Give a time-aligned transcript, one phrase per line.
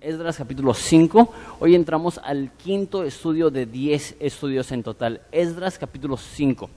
[0.00, 1.34] Esdras capítulo 5.
[1.58, 5.22] Hoy entramos al quinto estudio de 10 estudios en total.
[5.32, 6.70] Esdras capítulo 5.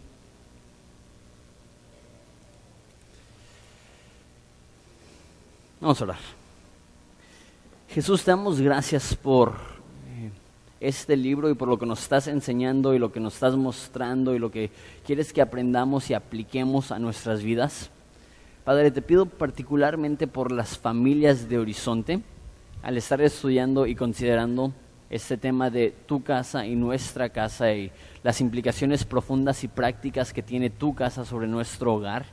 [5.81, 6.17] Vamos a orar.
[7.89, 10.31] Jesús, te damos gracias por eh,
[10.79, 14.33] este libro y por lo que nos estás enseñando y lo que nos estás mostrando
[14.33, 14.71] y lo que
[15.05, 17.91] quieres que aprendamos y apliquemos a nuestras vidas.
[18.63, 22.23] Padre, te pido particularmente por las familias de Horizonte
[22.85, 24.71] al estar estudiando y considerando
[25.09, 30.43] este tema de tu casa y nuestra casa y las implicaciones profundas y prácticas que
[30.43, 32.27] tiene tu casa sobre nuestro hogar.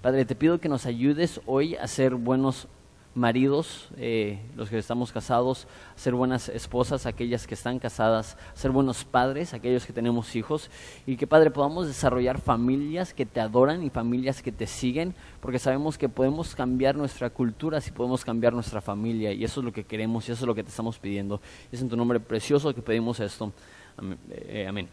[0.00, 2.66] Padre, te pido que nos ayudes hoy a ser buenos
[3.14, 5.66] maridos, eh, los que estamos casados,
[5.96, 10.70] ser buenas esposas, aquellas que están casadas, ser buenos padres, aquellos que tenemos hijos,
[11.06, 15.58] y que Padre podamos desarrollar familias que te adoran y familias que te siguen, porque
[15.58, 19.72] sabemos que podemos cambiar nuestra cultura si podemos cambiar nuestra familia, y eso es lo
[19.72, 21.40] que queremos y eso es lo que te estamos pidiendo.
[21.70, 23.52] Es en tu nombre precioso que pedimos esto.
[23.96, 24.18] Amén.
[24.30, 24.88] Eh, amén.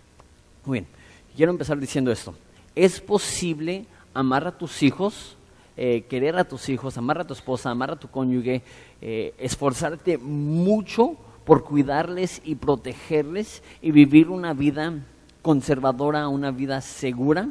[0.66, 0.88] Muy bien,
[1.36, 2.36] quiero empezar diciendo esto.
[2.76, 5.38] ¿Es posible amar a tus hijos?
[5.82, 8.64] Eh, querer a tus hijos, amar a tu esposa, amar a tu cónyuge,
[9.00, 14.94] eh, esforzarte mucho por cuidarles y protegerles y vivir una vida
[15.42, 17.48] conservadora, una vida segura,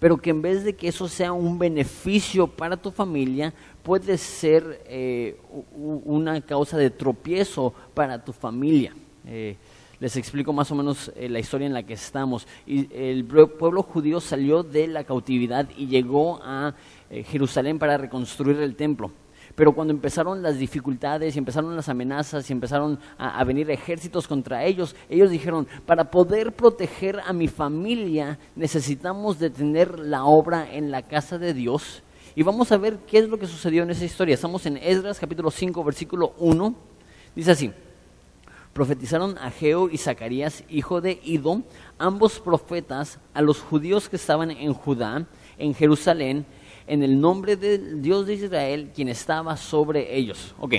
[0.00, 3.54] pero que en vez de que eso sea un beneficio para tu familia,
[3.84, 5.40] puede ser eh,
[5.72, 8.92] una causa de tropiezo para tu familia.
[10.00, 12.46] Les explico más o menos la historia en la que estamos.
[12.66, 16.74] Y el pueblo judío salió de la cautividad y llegó a
[17.10, 19.12] eh, Jerusalén para reconstruir el templo.
[19.54, 24.64] Pero cuando empezaron las dificultades y empezaron las amenazas y empezaron a, venir ejércitos contra
[24.64, 31.02] ellos, ellos dijeron, para poder proteger a mi familia necesitamos detener la obra en la
[31.02, 32.02] casa de Dios.
[32.36, 34.34] Y vamos a ver qué es lo que sucedió en esa historia.
[34.34, 36.74] Estamos en Esdras capítulo 5 versículo 1.
[37.34, 37.72] Dice así,
[38.72, 41.62] profetizaron Ageo y Zacarías, hijo de Ido,
[41.98, 45.26] ambos profetas, a los judíos que estaban en Judá,
[45.58, 46.46] en Jerusalén,
[46.86, 50.54] en el nombre del Dios de Israel, quien estaba sobre ellos.
[50.58, 50.74] Ok,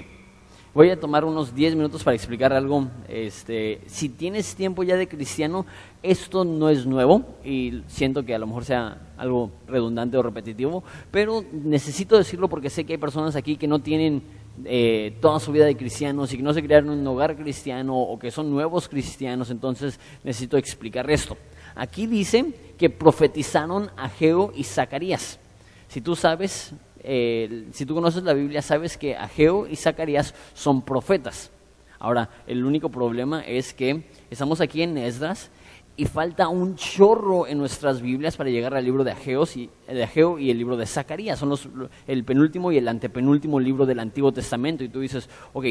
[0.74, 2.88] voy a tomar unos 10 minutos para explicar algo.
[3.08, 5.66] Este, si tienes tiempo ya de cristiano,
[6.02, 10.84] esto no es nuevo y siento que a lo mejor sea algo redundante o repetitivo,
[11.12, 14.24] pero necesito decirlo porque sé que hay personas aquí que no tienen
[14.66, 17.98] eh, toda su vida de cristianos y que no se criaron en un hogar cristiano
[17.98, 21.38] o que son nuevos cristianos, entonces necesito explicar esto.
[21.76, 25.40] Aquí dice que profetizaron a Geo y Zacarías.
[25.88, 26.74] Si tú sabes,
[27.04, 31.52] eh, si tú conoces la Biblia, sabes que Ageo y Zacarías son profetas.
[32.00, 35.52] Ahora, el único problema es que estamos aquí en Esdras
[35.98, 39.12] y falta un chorro en nuestras Biblias para llegar al libro de,
[39.56, 41.38] y, de Ageo y el libro de Zacarías.
[41.38, 41.68] Son los,
[42.08, 44.84] el penúltimo y el antepenúltimo libro del Antiguo Testamento.
[44.84, 45.66] Y tú dices, ok,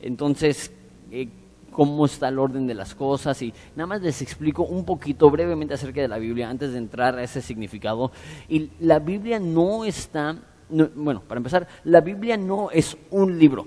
[0.00, 0.72] entonces,
[1.10, 1.28] eh,
[1.72, 5.74] cómo está el orden de las cosas y nada más les explico un poquito brevemente
[5.74, 8.12] acerca de la Biblia antes de entrar a ese significado.
[8.48, 10.36] Y la Biblia no está,
[10.68, 13.66] bueno, para empezar, la Biblia no es un libro.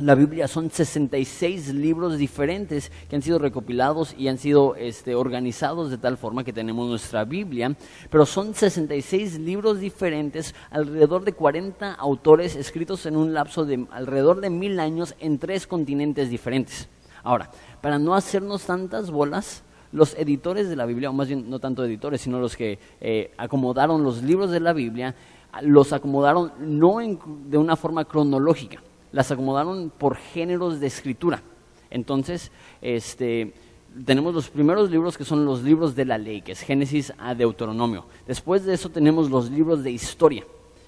[0.00, 5.90] La Biblia son 66 libros diferentes que han sido recopilados y han sido este, organizados
[5.90, 7.76] de tal forma que tenemos nuestra Biblia,
[8.08, 14.40] pero son 66 libros diferentes, alrededor de 40 autores escritos en un lapso de alrededor
[14.40, 16.88] de mil años en tres continentes diferentes.
[17.22, 17.50] Ahora,
[17.82, 21.84] para no hacernos tantas bolas, los editores de la Biblia, o más bien no tanto
[21.84, 25.14] editores, sino los que eh, acomodaron los libros de la Biblia,
[25.60, 28.80] los acomodaron no de una forma cronológica,
[29.12, 31.42] las acomodaron por géneros de escritura.
[31.90, 33.52] Entonces, este,
[34.04, 37.34] tenemos los primeros libros que son los libros de la ley, que es Génesis a
[37.34, 38.06] Deuteronomio.
[38.26, 40.44] Después de eso tenemos los libros de historia,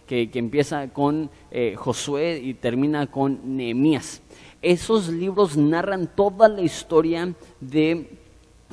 [0.07, 4.23] que, empieza con eh, Josué y termina con Nehemías
[4.63, 8.19] esos libros narran toda la historia de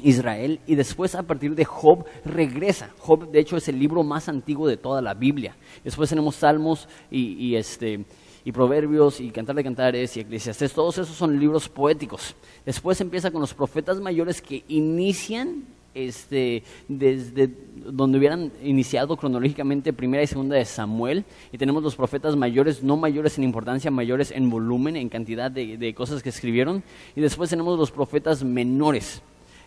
[0.02, 2.92] Israel y después a partir de Job regresa.
[3.00, 5.58] Job de hecho es el libro más antiguo de toda la Biblia.
[5.84, 8.06] Después tenemos Salmos y, este,
[8.50, 10.74] y Proverbios y Cantar de Cantares y Eclesiastes.
[10.74, 12.36] Todos esos son libros poéticos.
[12.66, 20.24] Después empieza con los profetas mayores que inician este, desde donde hubieran iniciado cronológicamente primera
[20.24, 24.50] y segunda de Samuel, y tenemos los profetas mayores, no mayores en importancia, mayores en
[24.50, 26.81] volumen, en cantidad de, cosas que escribieron,
[27.16, 29.22] y después tenemos los profetas menores.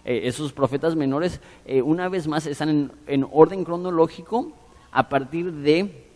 [0.05, 4.51] Eh, esos profetas menores, eh, una vez más, están en, orden cronológico
[4.91, 6.11] a partir de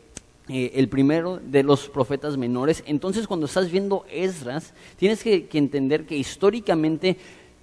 [0.49, 2.83] eh, el primero de los profetas menores.
[2.87, 7.17] Entonces, cuando estás viendo Esdras, tienes que entender que históricamente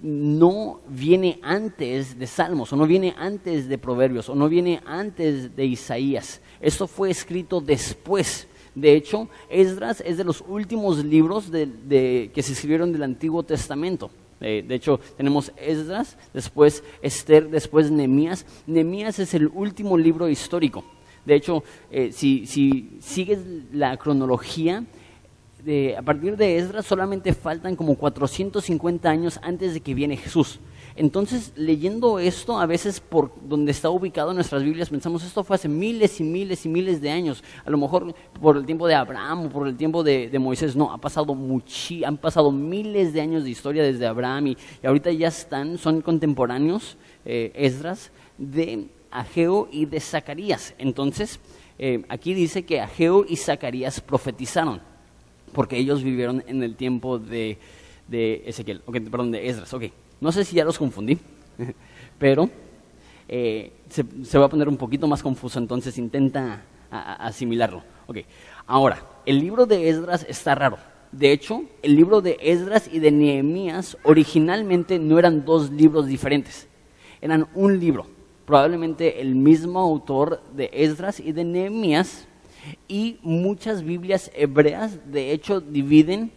[0.04, 5.56] no viene antes de Salmos, o no viene antes de Proverbios, o no viene antes
[5.56, 6.42] de Isaías.
[6.60, 12.52] Esto fue escrito después De hecho, Esdras es de los últimos libros de, que se
[12.52, 14.10] escribieron del Antiguo Testamento.
[14.40, 18.44] Eh, de hecho, tenemos Esdras, después Esther, después Nehemías.
[18.66, 20.84] Nehemías es el último libro histórico.
[21.24, 23.40] De hecho, eh, si, si sigues
[23.72, 24.84] la cronología,
[25.96, 30.60] a partir de Esdras solamente faltan como 450 años antes de que viene Jesús.
[30.96, 35.56] Entonces, leyendo esto, a veces por donde está ubicado en nuestras Biblias, pensamos, esto fue
[35.56, 37.42] hace miles y miles y miles de años.
[37.64, 40.92] A lo mejor por el tiempo de Abraham o por el tiempo de, Moisés, no,
[40.92, 45.28] ha pasado muchi, han pasado miles de años de historia desde Abraham y, ahorita ya
[45.28, 50.74] están, son contemporáneos, eh, Esdras, de Ageo y de Zacarías.
[50.76, 51.38] Entonces,
[51.78, 54.80] eh, aquí dice que Ageo y Zacarías profetizaron,
[55.52, 57.58] porque ellos vivieron en el tiempo de,
[58.10, 59.72] Ezequiel, perdón, de Esdras.
[59.72, 59.92] Okay.
[60.20, 61.16] No sé si ya los confundí,
[62.18, 62.50] pero
[63.28, 67.82] eh, se, va a poner un poquito más confuso, entonces intenta asimilarlo.
[68.08, 68.26] Okay.
[68.66, 70.78] Ahora, el libro de Esdras está raro.
[71.12, 76.66] De hecho, el libro de Esdras y de Nehemías originalmente no eran dos libros diferentes,
[77.20, 78.13] eran un libro.
[78.46, 82.26] Probablemente el mismo autor de Esdras y de Nehemías,
[82.88, 86.32] y muchas Biblias hebreas, de hecho, dividen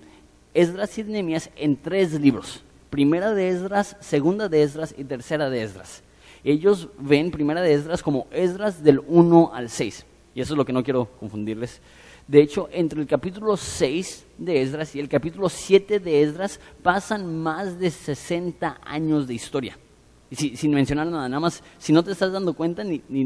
[0.54, 5.62] Esdras y Nehemías en tres libros primera de Esdras, segunda de Esdras y tercera de
[5.62, 6.04] Esdras.
[6.44, 10.06] Ellos ven primera de Esdras como Esdras del 1 al 6.
[10.36, 11.82] Y eso es lo que no quiero confundirles.
[12.28, 17.42] De hecho, entre el capítulo 6 de Esdras y el capítulo 7 de Esdras pasan
[17.42, 19.78] más de 60 años de historia.
[20.30, 23.24] Y sin mencionar nada, nada más, si no te estás dando cuenta, ni, ni,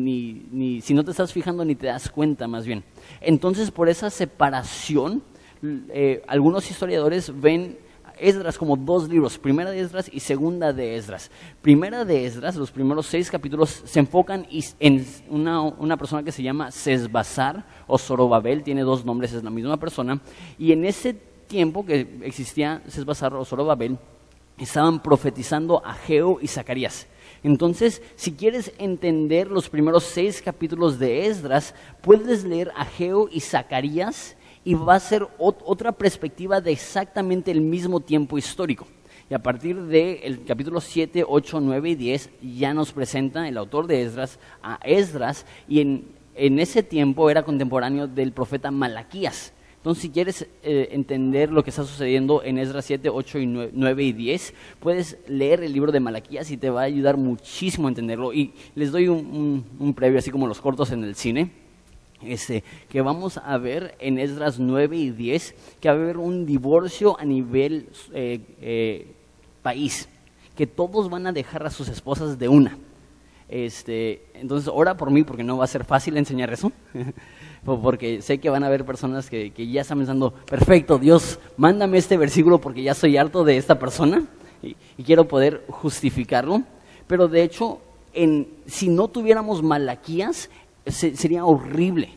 [0.52, 2.84] ni, si no te estás fijando, ni te das cuenta más bien.
[3.22, 5.24] Entonces, por esa separación,
[5.64, 7.78] eh, algunos historiadores ven
[8.22, 11.32] Esdras como dos libros, primera de Esdras y segunda de Esdras.
[11.62, 14.48] Primera de Esdras, los primeros seis capítulos se enfocan
[14.80, 19.78] en una, persona que se llama Sesbazar o Zorobabel, tiene dos nombres, es la misma
[19.78, 20.22] persona,
[20.60, 21.16] y en ese
[21.48, 23.98] tiempo que existía Sesbazar o Zorobabel,
[24.58, 27.08] estaban profetizando a Geo y Zacarías.
[27.44, 33.40] Entonces, si quieres entender los primeros seis capítulos de Esdras, puedes leer a Geo y
[33.40, 38.86] Zacarías y va a ser otra perspectiva de exactamente el mismo tiempo histórico.
[39.30, 43.88] Y a partir del capítulo 7, 8, 9 y 10 ya nos presenta el autor
[43.88, 46.06] de Esdras a Esdras y en,
[46.36, 49.54] en ese tiempo era contemporáneo del profeta Malaquías.
[49.82, 54.04] Entonces, si quieres eh, entender lo que está sucediendo en Esdras 7, 8 y 9,
[54.04, 57.92] y 10, puedes leer el libro de Malaquías y te va a ayudar muchísimo a
[57.92, 58.32] entenderlo.
[58.32, 61.52] Y les doy un, un previo, así como los cortos en el cine
[62.24, 66.46] este, que vamos a ver en Esdras 9 y 10, que va a haber un
[66.46, 69.08] divorcio a nivel eh, eh,
[69.62, 70.08] país,
[70.56, 72.78] que todos van a dejar a sus esposas de una.
[73.50, 76.72] Este, entonces, ora por mí porque no va a ser fácil enseñar eso,
[77.64, 82.18] porque sé que van a haber personas que, ya están pensando, perfecto, Dios, mándame este
[82.18, 84.26] versículo porque ya soy harto de esta persona
[84.64, 86.64] y, quiero poder justificarlo.
[87.08, 87.80] Pero de hecho,
[88.14, 90.50] en, si no tuviéramos Malaquías,
[90.86, 92.10] sería horrible.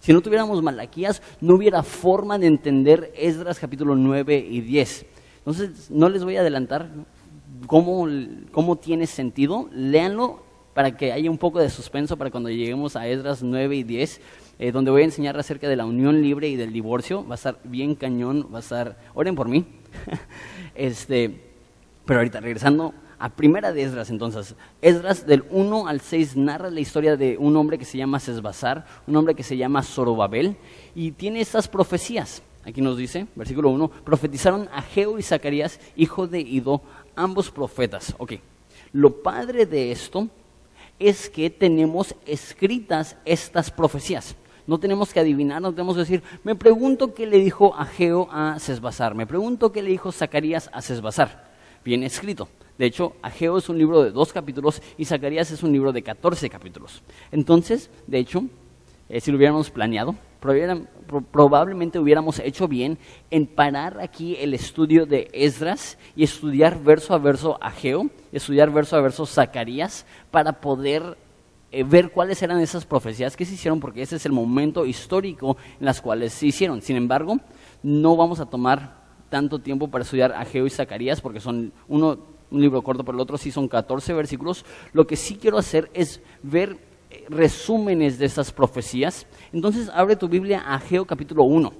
[0.00, 5.06] Si no tuviéramos Malaquías, no hubiera forma de entender Esdras capítulo 9 y 10.
[5.38, 6.90] Entonces, no les voy a adelantar
[7.66, 8.06] cómo,
[8.52, 9.68] cómo tiene sentido.
[9.72, 10.42] Léanlo
[10.74, 14.20] para que haya un poco de suspenso para cuando lleguemos a Esdras 9 y 10,
[14.58, 17.26] eh, donde voy a enseñar acerca de la unión libre y del divorcio.
[17.26, 18.98] Va a estar bien cañón, va a estar...
[19.14, 19.66] Oren por mí.
[20.74, 21.40] este,
[22.06, 24.56] pero ahorita, regresando a primera de Esdras entonces.
[24.80, 28.84] Esdras del 1 al 6 narra la historia de un hombre que se llama Sesbazar,
[29.06, 30.56] un hombre que se llama Zorobabel,
[30.94, 32.42] y tiene estas profecías.
[32.64, 36.82] Aquí nos dice, versículo 1, profetizaron a Geo y Zacarías, hijo de Ido,
[37.14, 38.12] ambos profetas.
[38.18, 38.34] Ok,
[38.92, 40.28] lo padre de esto
[41.02, 44.36] es que tenemos escritas estas profecías.
[44.66, 48.28] No tenemos que adivinar, no tenemos que decir, me pregunto qué le dijo a Geo
[48.30, 51.50] a Sesbazar, me pregunto qué le dijo Zacarías a Sesbazar.
[51.84, 52.48] Viene escrito.
[52.78, 56.02] De hecho, Ageo es un libro de dos capítulos y Zacarías es un libro de
[56.02, 57.02] catorce capítulos.
[57.30, 58.44] Entonces, de hecho,
[59.08, 60.14] eh, si lo hubiéramos planeado,
[61.30, 62.98] probablemente hubiéramos hecho bien
[63.30, 68.96] en parar aquí el estudio de Esdras y estudiar verso a verso Ageo, estudiar verso
[68.96, 71.16] a verso Zacarías, para poder
[71.70, 75.56] eh, ver cuáles eran esas profecías que se hicieron, porque ese es el momento histórico
[75.78, 76.82] en las cuales se hicieron.
[76.82, 77.38] Sin embargo,
[77.82, 82.60] no vamos a tomar tanto tiempo para estudiar Ageo y Zacarías, porque son uno un
[82.60, 84.64] libro corto, pero el otro sí son 14 versículos.
[84.92, 86.91] Lo que sí quiero hacer es ver
[87.28, 89.26] resúmenes de esas profecías.
[89.52, 91.72] Entonces abre tu Biblia a Ageo capítulo 1.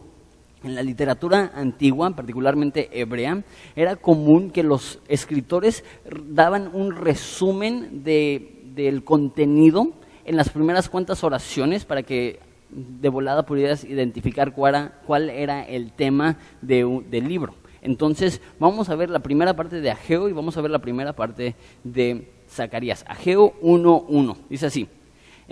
[0.65, 3.43] En la literatura antigua, particularmente hebrea,
[3.75, 5.85] era común que los escritores
[6.29, 9.89] daban un resumen de, del contenido
[10.25, 12.39] en las primeras cuantas oraciones para que
[12.71, 17.55] de volada pudieras identificar cuál era, cuál era el tema de, del libro.
[17.83, 21.13] Entonces, vamos a ver la primera parte de Ageo y vamos a ver la primera
[21.15, 23.05] parte de Zacarías.
[23.09, 24.37] Ageo 1.1.
[24.49, 24.89] Dice así,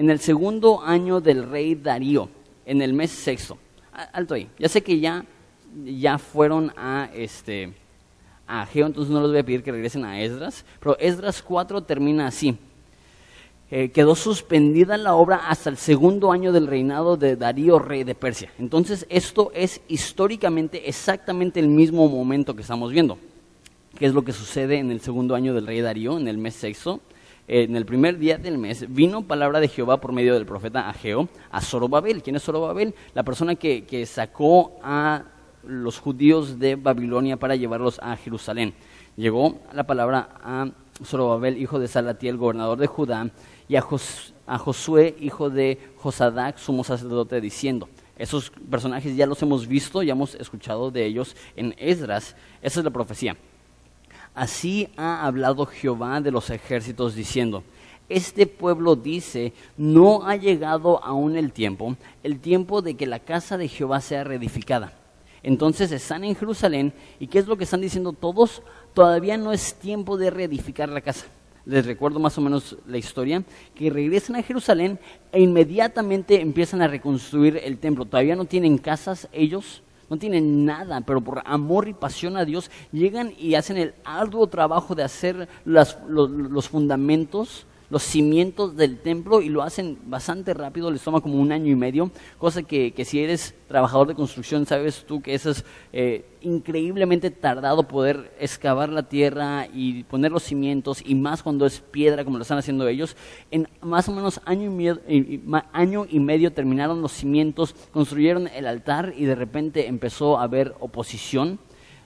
[0.00, 2.30] en el segundo año del rey Darío,
[2.64, 3.58] en el mes sexto.
[3.92, 4.48] Alto ahí.
[4.58, 5.26] Ya sé que ya,
[5.84, 7.74] ya fueron a este
[8.46, 11.82] a Ageo, entonces no les voy a pedir que regresen a Esdras, pero Esdras 4
[11.82, 12.56] termina así.
[13.70, 18.14] Eh, quedó suspendida la obra hasta el segundo año del reinado de Darío, rey de
[18.14, 18.50] Persia.
[18.58, 23.18] Entonces, esto es históricamente exactamente el mismo momento que estamos viendo.
[23.98, 26.54] ¿Qué es lo que sucede en el segundo año del rey Darío, en el mes
[26.54, 27.02] sexto?
[27.52, 31.28] En el primer día del mes vino palabra de Jehová por medio del profeta Ageo
[31.50, 32.22] a Zorobabel.
[32.22, 32.94] ¿Quién es Zorobabel?
[33.12, 35.24] La persona que, que sacó a
[35.64, 38.72] los judíos de Babilonia para llevarlos a Jerusalén.
[39.16, 40.70] Llegó la palabra a
[41.04, 43.28] Zorobabel, hijo de Salatiel, gobernador de Judá,
[43.68, 43.82] y a,
[44.58, 50.36] Josué, hijo de Josadac, sumo sacerdote, diciendo, esos personajes ya los hemos visto, ya hemos
[50.36, 53.36] escuchado de ellos en Esdras, esa es la profecía.
[54.40, 57.62] Así ha hablado Jehová de los ejércitos diciendo,
[58.08, 63.58] este pueblo dice, no ha llegado aún el tiempo, el tiempo de que la casa
[63.58, 64.94] de Jehová sea reedificada.
[65.42, 68.62] Entonces están en Jerusalén y ¿qué es lo que están diciendo todos?
[68.94, 71.26] Todavía no es tiempo de reedificar la casa
[71.66, 73.44] les recuerdo más o menos la historia,
[73.74, 74.98] que regresan a Jerusalén
[75.30, 78.06] e inmediatamente empiezan a reconstruir el templo.
[78.06, 82.70] Todavía no tienen casas ellos, no tienen nada, pero por amor y pasión a Dios
[82.92, 89.42] llegan y hacen el arduo trabajo de hacer los, los fundamentos los cimientos del templo
[89.42, 93.04] y lo hacen bastante rápido, les toma como un año y medio, cosa que, que
[93.04, 98.88] si eres trabajador de construcción sabes tú que eso es eh, increíblemente tardado poder excavar
[98.88, 102.88] la tierra y poner los cimientos y más cuando es piedra como lo están haciendo
[102.88, 103.16] ellos.
[103.50, 105.00] En más o menos año y medio,
[105.72, 110.74] año y medio terminaron los cimientos, construyeron el altar y de repente empezó a haber
[110.80, 111.58] oposición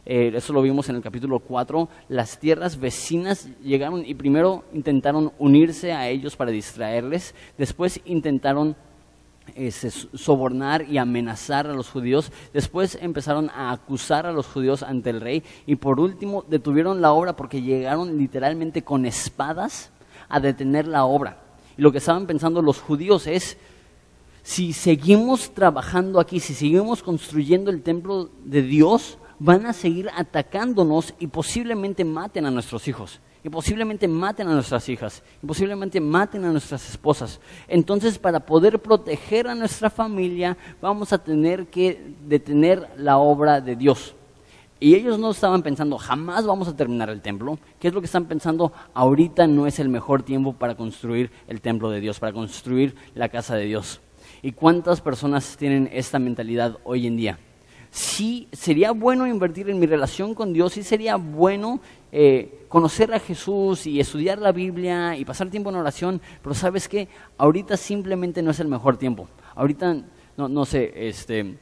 [0.06, 5.32] eh, eso lo vimos en el capítulo 4, las tierras vecinas llegaron y primero intentaron
[5.38, 8.76] unirse a ellos para distraerles, después intentaron
[9.56, 15.10] eh, sobornar y amenazar a los judíos, después empezaron a acusar a los judíos ante
[15.10, 15.42] el rey.
[15.66, 19.90] Y por último detuvieron la obra porque llegaron literalmente con espadas
[20.28, 21.38] a detener la obra.
[21.76, 23.56] Y lo que estaban pensando los judíos es,
[24.42, 31.12] si seguimos trabajando aquí, si seguimos construyendo el templo de Dios, van a seguir atacándonos
[31.18, 36.46] y posiblemente maten a nuestros hijos, y posiblemente maten a nuestras hijas, y posiblemente maten
[36.46, 37.40] a nuestras esposas.
[37.68, 43.76] Entonces, para poder proteger a nuestra familia, vamos a tener que detener la obra de
[43.76, 44.14] Dios.
[44.80, 47.58] Y ellos no estaban pensando, jamás vamos a terminar el templo.
[47.78, 48.72] ¿Qué es lo que están pensando?
[48.94, 53.28] Ahorita no es el mejor tiempo para construir el templo de Dios, para construir la
[53.28, 54.00] casa de Dios.
[54.40, 57.38] ¿Y cuántas personas tienen esta mentalidad hoy en día?
[57.94, 63.20] Sí sería bueno invertir en mi relación con Dios, sí sería bueno eh, conocer a
[63.20, 67.06] Jesús y estudiar la Biblia y pasar tiempo en oración, pero sabes que
[67.38, 69.28] ahorita simplemente no es el mejor tiempo.
[69.54, 70.02] Ahorita,
[70.36, 71.56] no, no sé, este,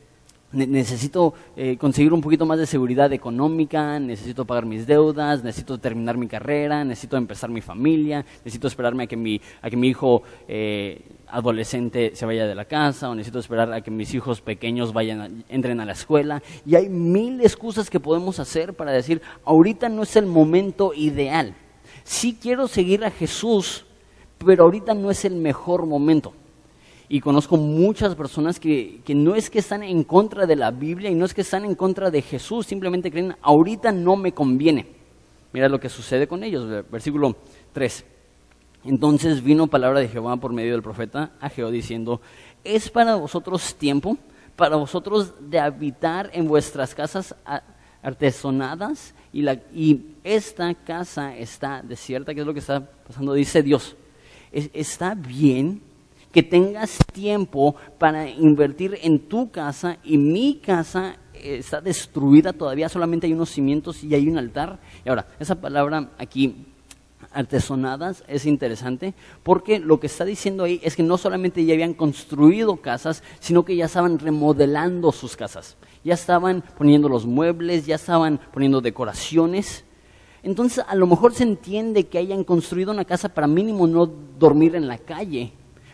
[0.53, 6.17] necesito eh, conseguir un poquito más de seguridad económica, necesito pagar mis deudas, necesito terminar
[6.17, 10.23] mi carrera, necesito empezar mi familia, necesito esperarme a que mi, a que mi hijo
[10.49, 14.93] eh, adolescente se vaya de la casa o necesito esperar a que mis hijos pequeños
[14.93, 16.43] vayan entren a la escuela.
[16.67, 21.55] Y hay mil excusas que podemos hacer para decir, ahorita no es el momento ideal.
[22.05, 23.87] Sí quiero seguir a Jesús,
[24.39, 26.35] pero ahorita no es el mejor momento
[27.13, 31.15] y conozco muchas personas que, no es que están en contra de la Biblia y
[31.15, 34.87] no es que están en contra de Jesús, simplemente creen, ahorita no me conviene.
[35.53, 37.37] Mira lo que sucede con ellos, versículo
[37.75, 38.07] 3.
[38.87, 42.23] Entonces vino palabra de Jehová por medio del profeta a Jehová diciendo,
[42.65, 44.17] es para vosotros tiempo,
[44.57, 47.35] para vosotros de habitar en vuestras casas
[48.03, 53.35] artesonadas y, la, y esta casa está desierta, ¿qué es lo que está pasando?
[53.35, 53.97] Dice Dios,
[54.51, 55.92] está bien
[56.33, 63.27] que tengas tiempo para invertir en tu casa y mi casa está destruida todavía, solamente
[63.27, 64.79] hay unos cimientos y hay un altar.
[65.05, 66.67] Y ahora, esa palabra aquí,
[67.33, 71.95] artesonadas, es interesante porque lo que está diciendo ahí es que no solamente ya habían
[71.95, 75.77] construido casas, sino que ya estaban remodelando sus casas.
[76.05, 79.85] Ya estaban poniendo los muebles, ya estaban poniendo decoraciones.
[80.43, 84.75] Entonces, a lo mejor se entiende que hayan construido una casa para mínimo no dormir
[84.75, 85.53] en la calle,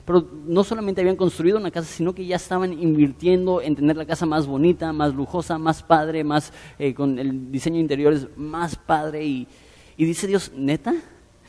[0.08, 4.06] pero no solamente habían construido una casa, sino que ya estaban invirtiendo en tener la
[4.06, 8.74] casa más bonita, más lujosa, más padre, más eh, con el diseño interior es más
[8.74, 9.26] padre.
[9.26, 9.46] Y,
[9.98, 10.94] dice Dios, neta,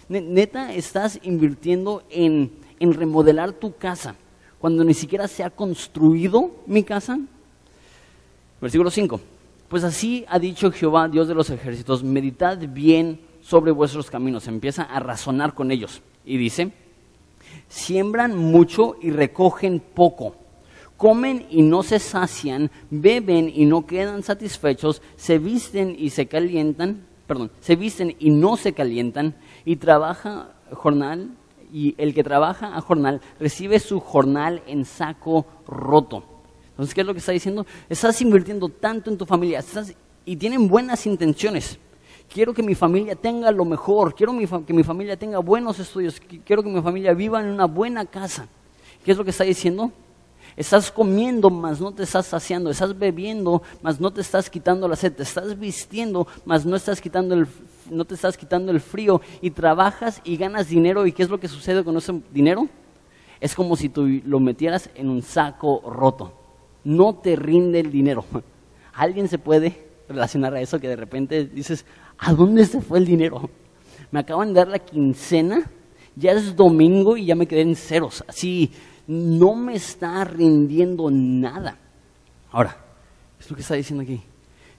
[0.09, 2.51] neta estás invirtiendo en,
[2.81, 4.15] en remodelar tu casa
[4.59, 7.17] cuando ni siquiera se ha construido mi casa?
[8.59, 9.21] Versículo 5.
[9.69, 14.49] Pues así ha dicho Jehová, Dios de los ejércitos, meditad bien sobre vuestros caminos.
[14.49, 16.01] Empieza a razonar con ellos.
[16.25, 16.73] Y dice,
[17.67, 20.35] siembran mucho y recogen poco.
[20.97, 27.05] Comen y no se sacian, beben y no quedan satisfechos, se visten y se calientan,
[27.25, 31.29] perdón, se visten y no se calientan, y trabaja jornal,
[31.71, 36.23] y el que trabaja a jornal recibe su jornal en saco roto.
[36.71, 37.65] Entonces, ¿qué es lo que está diciendo?
[37.87, 39.63] Estás invirtiendo tanto en tu familia
[40.25, 41.79] y tienen buenas intenciones.
[42.29, 44.33] Quiero que mi familia tenga lo mejor, quiero
[44.65, 48.47] que mi familia tenga buenos estudios, quiero que mi familia viva en una buena casa.
[49.03, 49.91] ¿Qué es lo que está diciendo?
[50.55, 52.69] Estás comiendo, mas no te estás saciando.
[52.69, 55.13] Estás bebiendo, mas no te estás quitando la sed.
[55.13, 57.47] Te estás vistiendo, mas no, estás quitando el,
[57.89, 59.21] no te estás quitando el frío.
[59.41, 61.05] Y trabajas y ganas dinero.
[61.05, 62.67] ¿Y qué es lo que sucede con ese dinero?
[63.39, 66.33] Es como si tú lo metieras en un saco roto
[66.83, 68.25] no te rinde el dinero.
[68.93, 71.85] ¿Alguien se puede relacionar a eso que de repente dices,
[72.19, 73.49] ¿a dónde se fue el dinero?
[74.11, 75.69] Me acaban de dar la quincena,
[76.15, 78.23] ya es domingo y ya me quedé en ceros.
[78.27, 78.71] Así,
[79.07, 81.77] no me está rindiendo nada.
[82.51, 82.77] Ahora,
[83.39, 84.21] es lo que está diciendo aquí.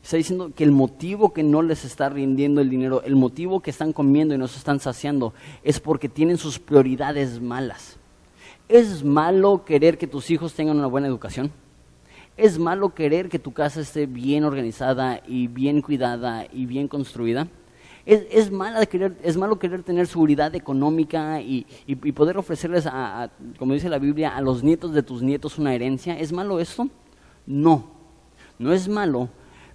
[0.03, 3.71] Está diciendo que el motivo que no les está rindiendo el dinero, el motivo que
[3.71, 7.97] están comiendo y no se están saciando, es porque tienen sus prioridades malas.
[8.69, 11.53] ¿Es malo querer que tus hijos tengan una buena educación?
[12.41, 17.49] ¿Es malo querer que tu casa esté bien organizada y bien cuidada y bien construida?
[18.07, 18.51] Es, es,
[18.89, 21.67] querer, es malo querer tener seguridad económica y,
[22.15, 26.19] poder ofrecerles, a, como dice la Biblia, a los nietos de tus nietos una herencia.
[26.19, 26.89] ¿Es malo esto?
[27.45, 27.91] No,
[28.59, 29.29] no es malo,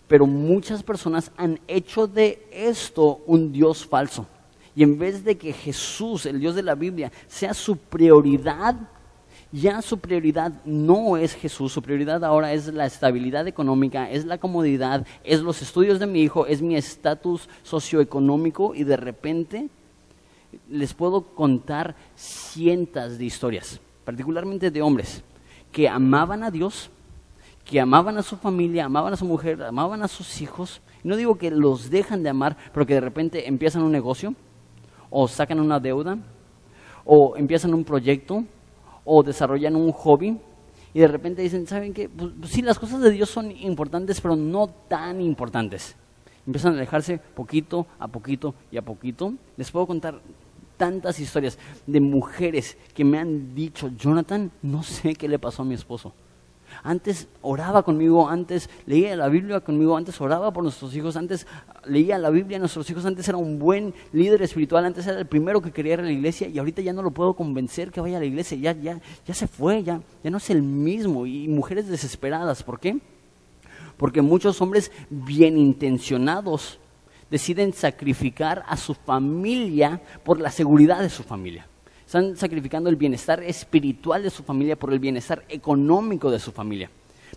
[0.07, 4.25] pero muchas personas han hecho de esto un Dios falso.
[4.75, 8.75] Y en vez de que Jesús, el Dios de la Biblia, sea su prioridad,
[9.55, 14.37] ya su prioridad no es Jesús, su prioridad ahora es la estabilidad económica, es la
[14.37, 19.69] comodidad, es los estudios de mi hijo, es mi estatus socioeconómico y de repente
[20.69, 25.23] les puedo contar cientos de historias, particularmente de hombres
[25.71, 26.89] que amaban a Dios,
[27.63, 30.81] que amaban a su familia, amaban a su mujer, amaban a sus hijos.
[31.01, 34.35] No digo que los dejan de amar, pero que de repente empiezan un negocio
[35.09, 36.17] o sacan una deuda
[37.05, 38.43] o empiezan un proyecto
[39.05, 40.37] o desarrollan un hobby
[40.93, 42.09] y de repente dicen, ¿saben qué?
[42.09, 45.95] Pues, pues, sí, las cosas de Dios son importantes, pero no tan importantes.
[46.47, 49.33] Empiezan a alejarse poquito a poquito y a poquito.
[49.57, 50.21] Les puedo contar
[50.77, 55.65] tantas historias de mujeres que me han dicho, Jonathan, no sé qué le pasó a
[55.65, 56.13] mi esposo.
[56.85, 61.47] Antes oraba conmigo, antes leía la Biblia conmigo, antes oraba por nuestros hijos, antes
[61.87, 65.25] leía la Biblia a nuestros hijos, antes era un buen líder espiritual, antes era el
[65.25, 68.01] primero que quería ir a la iglesia y ahorita ya no lo puedo convencer que
[68.01, 71.25] vaya a la iglesia, ya, ya, ya se fue, ya, ya no es el mismo.
[71.25, 72.99] Y mujeres desesperadas, ¿por qué?
[73.97, 76.77] Porque muchos hombres bien intencionados
[77.31, 81.67] deciden sacrificar a su familia por la seguridad de su familia.
[82.05, 86.89] Están sacrificando el bienestar espiritual de su familia por el bienestar económico de su familia.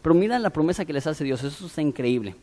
[0.03, 2.35] Pero mira la promesa que les hace Dios, eso está increíble.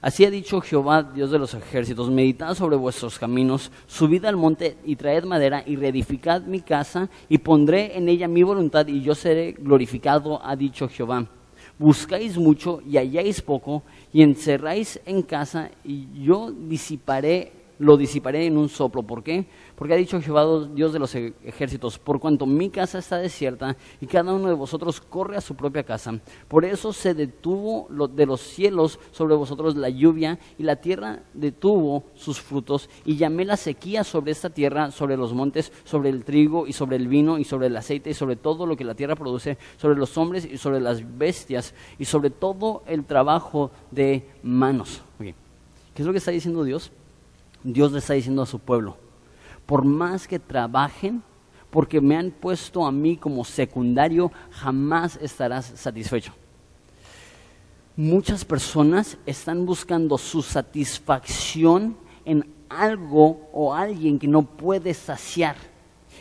[0.00, 4.76] Así ha dicho Jehová, Dios de los ejércitos, meditad sobre vuestros caminos, subid al monte
[4.84, 9.16] y traed madera y reedificad mi casa y pondré en ella mi voluntad y yo
[9.16, 11.26] seré glorificado, ha dicho Jehová.
[11.78, 18.56] Buscáis mucho y halláis poco y encerráis en casa y yo disiparé, lo disiparé en
[18.56, 19.02] un soplo.
[19.02, 19.46] ¿Por qué?
[19.76, 23.76] Porque ha dicho Jehová, Dios de los e-, ejércitos, por cuanto mi casa está desierta
[24.00, 26.18] y cada uno de vosotros corre a su propia casa.
[26.48, 32.04] Por eso se detuvo de los cielos sobre vosotros la lluvia y la tierra detuvo
[32.14, 36.66] sus frutos y llamé la sequía sobre esta tierra, sobre los montes, sobre el trigo
[36.66, 39.16] y sobre el vino y sobre el aceite y sobre todo lo que la tierra
[39.16, 45.02] produce, sobre los hombres y sobre las bestias y sobre todo el trabajo de manos.
[45.18, 46.92] ¿Qué es lo que está diciendo Dios?
[47.62, 49.08] Dios le está diciendo a su pueblo
[49.68, 51.22] por más que trabajen,
[51.68, 56.32] porque me han puesto a mí como secundario, jamás estarás satisfecho.
[57.94, 65.56] Muchas personas están buscando su satisfacción en algo o alguien que no puede saciar.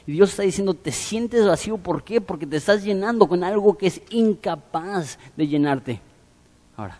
[0.05, 2.19] Y Dios está diciendo, te sientes vacío, ¿por qué?
[2.19, 6.01] Porque te estás llenando con algo que es incapaz de llenarte.
[6.75, 6.99] Ahora,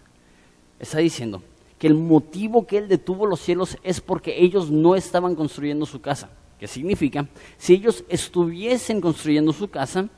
[0.80, 1.44] está diciendo,
[1.78, 6.02] que el motivo que Él detuvo los cielos es porque ellos no estaban construyendo su
[6.02, 6.30] casa.
[6.60, 7.28] ¿Qué significa?
[7.58, 10.10] Si ellos estuviesen construyendo su casa,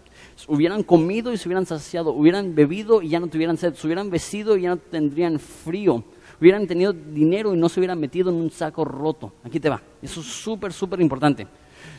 [0.48, 4.10] hubieran comido y se hubieran saciado, hubieran bebido y ya no tuvieran sed, se hubieran
[4.10, 6.04] vestido y ya no tendrían frío,
[6.40, 9.34] hubieran tenido dinero y no se hubieran metido en un saco roto.
[9.44, 9.82] Aquí te va.
[10.02, 11.46] Eso es súper, súper importante.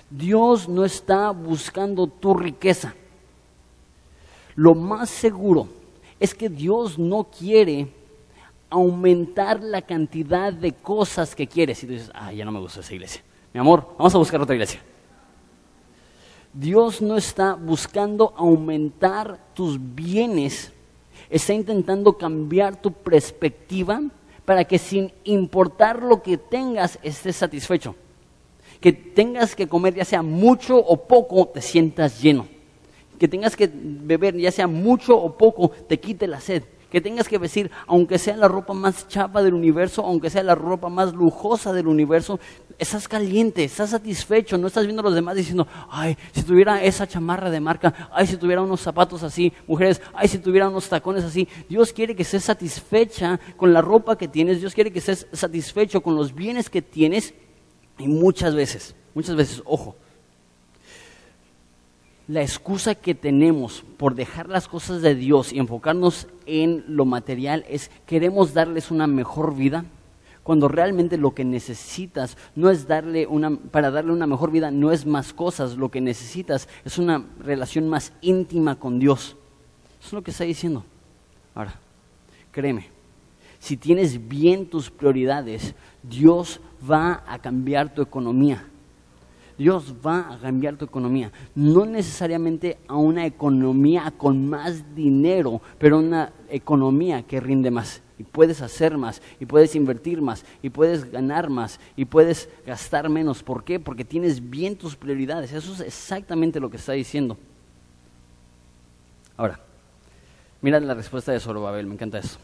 [0.08, 2.94] Dios no está buscando tu riqueza.
[4.56, 5.68] lo más seguro
[6.18, 7.88] es que Dios no quiere
[8.70, 11.82] aumentar la cantidad de cosas que quieres.
[11.82, 13.22] Y tú dices, ah, ya no me gusta esa iglesia.
[13.52, 14.80] Mi amor, vamos a buscar otra iglesia.
[16.52, 20.72] Dios no está buscando aumentar tus bienes,
[21.28, 24.00] está intentando cambiar tu perspectiva
[24.44, 27.94] para que sin importar lo que tengas estés satisfecho.
[28.80, 32.48] Que tengas que comer ya sea mucho o poco, te sientas lleno.
[33.18, 37.28] Que tengas que beber ya sea mucho o poco, te quite la sed que tengas
[37.28, 41.14] que vestir, aunque sea la ropa más chapa del universo, aunque sea la ropa más
[41.14, 42.40] lujosa del universo,
[42.78, 47.06] estás caliente, estás satisfecho, no estás viendo a los demás diciendo, ay, si tuviera esa
[47.06, 51.24] chamarra de marca, ay, si tuviera unos zapatos así, mujeres, ay, si tuviera unos tacones
[51.24, 51.48] así.
[51.68, 56.00] Dios quiere que estés satisfecha con la ropa que tienes, Dios quiere que estés satisfecho
[56.00, 57.34] con los bienes que tienes
[57.98, 59.96] y muchas veces, muchas veces, ojo,
[62.30, 67.64] la excusa que tenemos por dejar las cosas de Dios y enfocarnos en lo material
[67.68, 69.84] es queremos darles una mejor vida,
[70.44, 74.92] cuando realmente lo que necesitas no es darle una, para darle una mejor vida, no
[74.92, 79.36] es más cosas, lo que necesitas es una relación más íntima con Dios.
[79.98, 80.84] Eso es lo que está diciendo.
[81.52, 81.80] Ahora,
[82.52, 82.90] créeme,
[83.58, 88.69] si tienes bien tus prioridades, Dios va a cambiar tu economía.
[89.60, 91.30] Dios va a cambiar tu economía.
[91.54, 98.00] No necesariamente a una economía con más dinero, pero una economía que rinde más.
[98.18, 103.10] Y puedes hacer más, y puedes invertir más, y puedes ganar más, y puedes gastar
[103.10, 103.42] menos.
[103.42, 103.78] ¿Por qué?
[103.78, 105.52] Porque tienes bien tus prioridades.
[105.52, 107.36] Eso es exactamente lo que está diciendo.
[109.36, 109.60] Ahora,
[110.62, 112.38] mira la respuesta de Zorobabel, me encanta eso.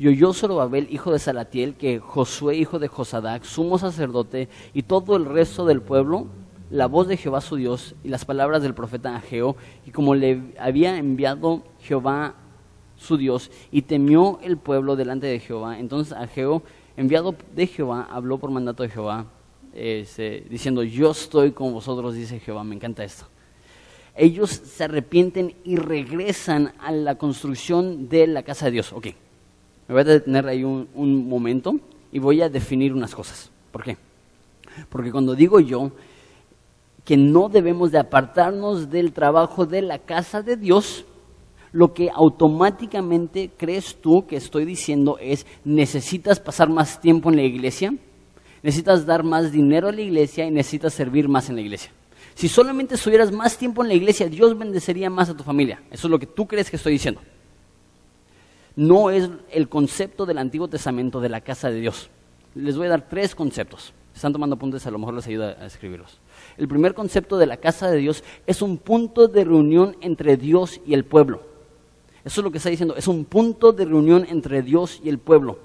[0.00, 5.14] Y oyó Zorobabel, hijo de Salatiel, que Josué, hijo de Josadac, sumo sacerdote, y todo
[5.14, 6.26] el resto del pueblo,
[6.70, 10.54] la voz de Jehová su Dios y las palabras del profeta Ageo, y como le
[10.58, 12.34] había enviado Jehová
[12.96, 15.78] su Dios, y temió el pueblo delante de Jehová.
[15.78, 16.62] Entonces Ageo,
[16.96, 19.26] enviado de Jehová, habló por mandato de Jehová,
[20.48, 23.26] diciendo, yo estoy con vosotros, dice Jehová, me encanta esto.
[24.16, 28.94] Ellos se arrepienten y regresan a la construcción de la casa de Dios.
[28.94, 29.08] Ok,
[29.90, 31.74] me voy a detener ahí un, momento
[32.12, 33.50] y voy a definir unas cosas.
[33.72, 33.96] ¿Por qué?
[34.88, 35.90] Porque cuando digo yo
[37.04, 41.04] que no debemos de apartarnos del trabajo de la casa de Dios,
[41.72, 47.42] lo que automáticamente crees tú que estoy diciendo es, necesitas pasar más tiempo en la
[47.42, 47.92] iglesia,
[48.62, 51.90] necesitas dar más dinero a la iglesia y necesitas servir más en la iglesia.
[52.36, 55.82] Si solamente estuvieras más tiempo en la iglesia, Dios bendecería más a tu familia.
[55.90, 57.20] Eso es lo que tú crees que estoy diciendo
[58.76, 62.10] no es el concepto del Antiguo Testamento de la casa de Dios.
[62.54, 63.92] Les voy a dar tres conceptos.
[64.14, 66.18] Están tomando apuntes, a lo mejor les ayuda a escribirlos.
[66.58, 70.80] El primer concepto de la casa de Dios es un punto de reunión entre Dios
[70.86, 71.42] y el pueblo.
[72.24, 75.18] Eso es lo que está diciendo, es un punto de reunión entre Dios y el
[75.18, 75.58] pueblo.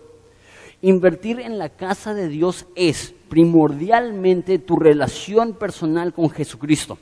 [0.81, 6.97] Invertir en la casa de Dios es primordialmente tu relación personal con Jesucristo.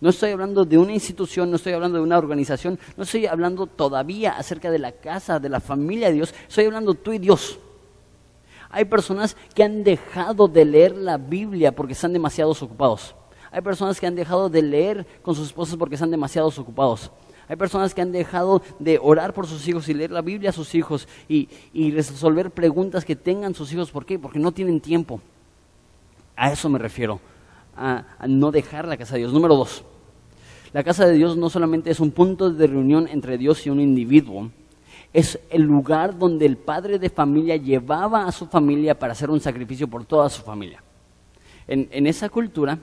[0.00, 3.66] No estoy hablando de una institución, no estoy hablando de una organización, no estoy hablando
[3.66, 7.58] todavía acerca de la casa, de la familia de Dios, estoy hablando tú y Dios.
[8.68, 13.14] Hay personas que han dejado de leer la Biblia porque están demasiado ocupados.
[13.50, 17.10] Hay personas que han dejado de leer con sus esposas porque están demasiado ocupados.
[17.48, 20.52] Hay personas que han dejado de orar por sus hijos y leer la Biblia a
[20.52, 21.48] sus hijos y,
[21.92, 23.90] resolver preguntas que tengan sus hijos.
[23.90, 24.18] ¿Por qué?
[24.18, 25.20] Porque no tienen tiempo.
[26.34, 27.20] A eso me refiero
[27.76, 29.32] a, no dejar la casa de Dios.
[29.32, 29.84] Número dos,
[30.72, 33.80] la casa de Dios no solamente es un punto de reunión entre Dios y un
[33.80, 34.50] individuo,
[35.12, 39.40] es el lugar donde el padre de familia llevaba a su familia para hacer un
[39.40, 40.82] sacrificio por toda su familia.
[41.66, 42.78] En, en, esa cultura,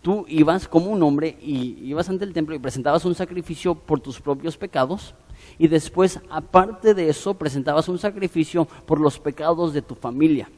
[0.00, 4.00] tú ibas como un hombre y ibas ante el templo y presentabas un sacrificio por
[4.00, 5.14] tus propios pecados
[5.58, 10.48] y después, aparte de eso, presentabas un sacrificio por los pecados de tu familia.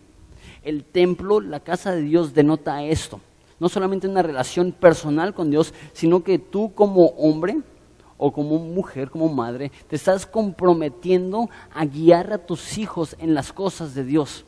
[0.62, 3.20] El templo, la casa de Dios, denota esto
[3.60, 7.58] no solamente una relación personal con Dios, sino que tú como hombre
[8.16, 13.52] o como mujer, como madre, te estás comprometiendo a guiar a tus hijos en las
[13.52, 14.44] cosas de Dios.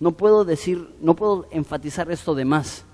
[0.00, 2.84] No puedo decir, no puedo enfatizar esto de más.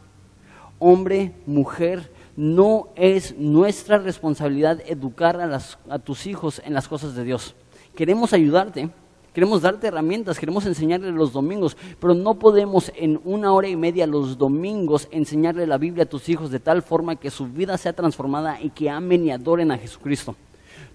[0.78, 7.24] Hombre, mujer, no es nuestra responsabilidad educar a, a tus hijos en las cosas de
[7.24, 7.54] Dios.
[7.94, 8.90] Queremos ayudarte,
[9.34, 14.06] Queremos darte herramientas, queremos enseñarle los domingos, pero no podemos en una hora y media
[14.06, 17.92] los domingos enseñarle la Biblia a tus hijos de tal forma que su vida sea
[17.92, 20.36] transformada y que amen y adoren a Jesucristo.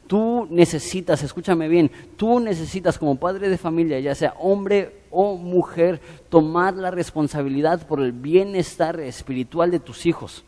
[0.07, 5.99] Tú necesitas, escúchame bien, tú necesitas como padre de familia, ya sea hombre o mujer,
[6.29, 10.45] tomar la responsabilidad por el bienestar espiritual de tus hijos.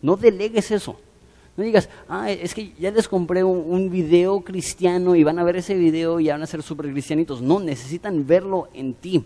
[0.00, 0.96] No delegues eso.
[1.56, 5.56] No digas, ah, es que ya les compré un, video cristiano y van a ver
[5.56, 7.42] ese video y van a ser súper cristianitos.
[7.42, 9.24] No, necesitan verlo en ti.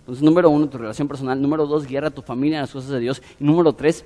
[0.00, 1.40] Entonces, número uno, tu relación personal.
[1.40, 3.22] Número dos, guerra a tu familia, las cosas de Dios.
[3.40, 4.04] Y número tres,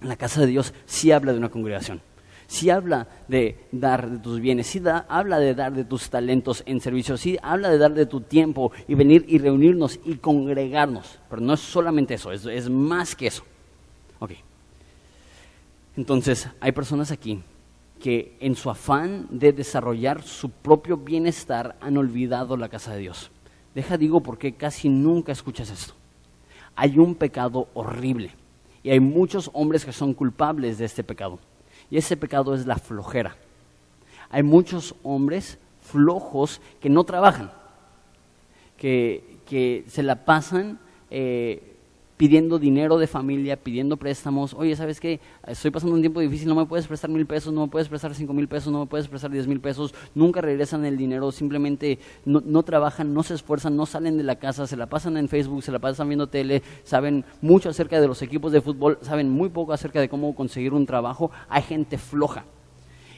[0.00, 2.00] la casa de Dios sí habla de una congregación.
[2.46, 6.62] Sí habla de dar de tus bienes, sí da, habla de dar de tus talentos
[6.66, 11.18] en servicio, sí habla de dar de tu tiempo y venir y reunirnos y congregarnos.
[11.28, 13.42] Pero no es solamente eso, es, es más que eso.
[14.20, 14.32] Ok.
[15.96, 17.42] Entonces, hay personas aquí
[18.00, 23.30] que en su afán de desarrollar su propio bienestar han olvidado la casa de Dios.
[23.74, 25.94] Deja digo porque casi nunca escuchas esto.
[26.74, 28.32] Hay un pecado horrible
[28.82, 31.38] y hay muchos hombres que son culpables de este pecado.
[31.90, 33.36] Y ese pecado es la flojera.
[34.28, 37.50] Hay muchos hombres flojos que no trabajan,
[38.76, 40.78] que, que se la pasan
[41.10, 41.75] eh,
[42.16, 44.54] pidiendo dinero de familia, pidiendo préstamos.
[44.54, 45.20] Oye, ¿sabes qué?
[45.46, 48.14] Estoy pasando un tiempo difícil, no me puedes prestar mil pesos, no me puedes prestar
[48.14, 49.94] cinco mil pesos, no me puedes prestar diez mil pesos.
[50.14, 54.36] Nunca regresan el dinero, simplemente no, no, trabajan, no se esfuerzan, no salen de la
[54.36, 58.08] casa, se la pasan en Facebook, se la pasan viendo tele, saben mucho acerca de
[58.08, 61.30] los equipos de fútbol, saben muy poco acerca de cómo conseguir un trabajo.
[61.48, 62.44] Hay gente floja.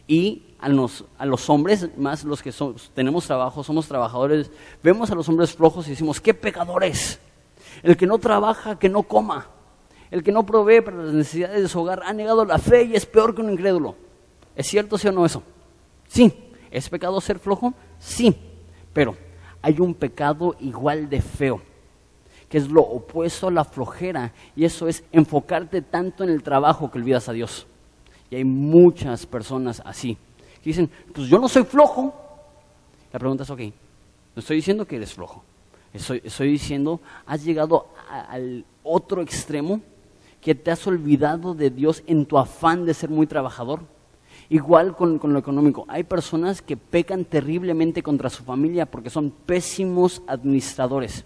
[0.09, 2.51] Y a los, a los hombres, más los que
[2.95, 4.51] tenemos trabajo, somos trabajadores,
[4.83, 7.21] vemos a los hombres flojos y decimos, ¡qué pecadores!
[7.83, 9.49] El que no trabaja, que no coma.
[10.11, 12.95] El que no provee para las necesidades de su hogar ha negado la fe y
[12.95, 13.95] es peor que un incrédulo.
[14.57, 15.43] ¿Es cierto, sí o no eso?
[16.09, 16.33] Sí.
[16.71, 17.75] ¿Es pecado ser flojo?
[17.99, 18.35] Sí.
[18.93, 19.17] Pero
[19.63, 21.61] hay un pecado igual de feo,
[22.49, 26.91] que es lo opuesto a la flojera, y eso es enfocarte tanto en el trabajo
[26.91, 27.67] que olvidas a Dios.
[28.31, 30.17] Y hay muchas personas así,
[30.63, 32.15] que dicen, pues yo no soy flojo.
[33.13, 35.43] La pregunta es, ok, no estoy diciendo que eres flojo,
[35.93, 39.81] Estoy, diciendo, has llegado al otro extremo
[40.41, 43.81] que te has olvidado de Dios en tu afán de ser muy trabajador.
[44.51, 45.85] Igual con, lo económico.
[45.89, 51.25] Hay personas que pecan terriblemente contra su familia porque son pésimos administradores.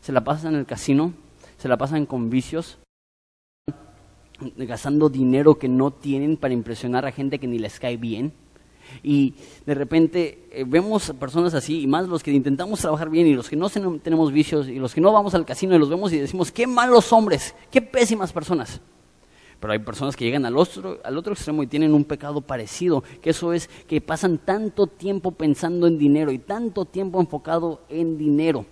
[0.00, 1.12] Se la pasan en el casino,
[1.58, 2.78] se la pasan con vicios,
[4.56, 8.32] gastando dinero que no tienen para impresionar a gente que ni les cae bien
[9.02, 9.34] y
[9.66, 13.48] de repente eh, vemos personas así, y más los que intentamos trabajar bien y los
[13.48, 16.18] que no tenemos vicios y los que no vamos al casino y los vemos y
[16.18, 18.80] decimos, qué malos hombres, qué pésimas personas.
[19.60, 23.02] Pero hay personas que llegan al otro, al otro extremo y tienen un pecado parecido,
[23.22, 28.18] que eso es que pasan tanto tiempo pensando en dinero y tanto tiempo enfocado en
[28.18, 28.66] dinero.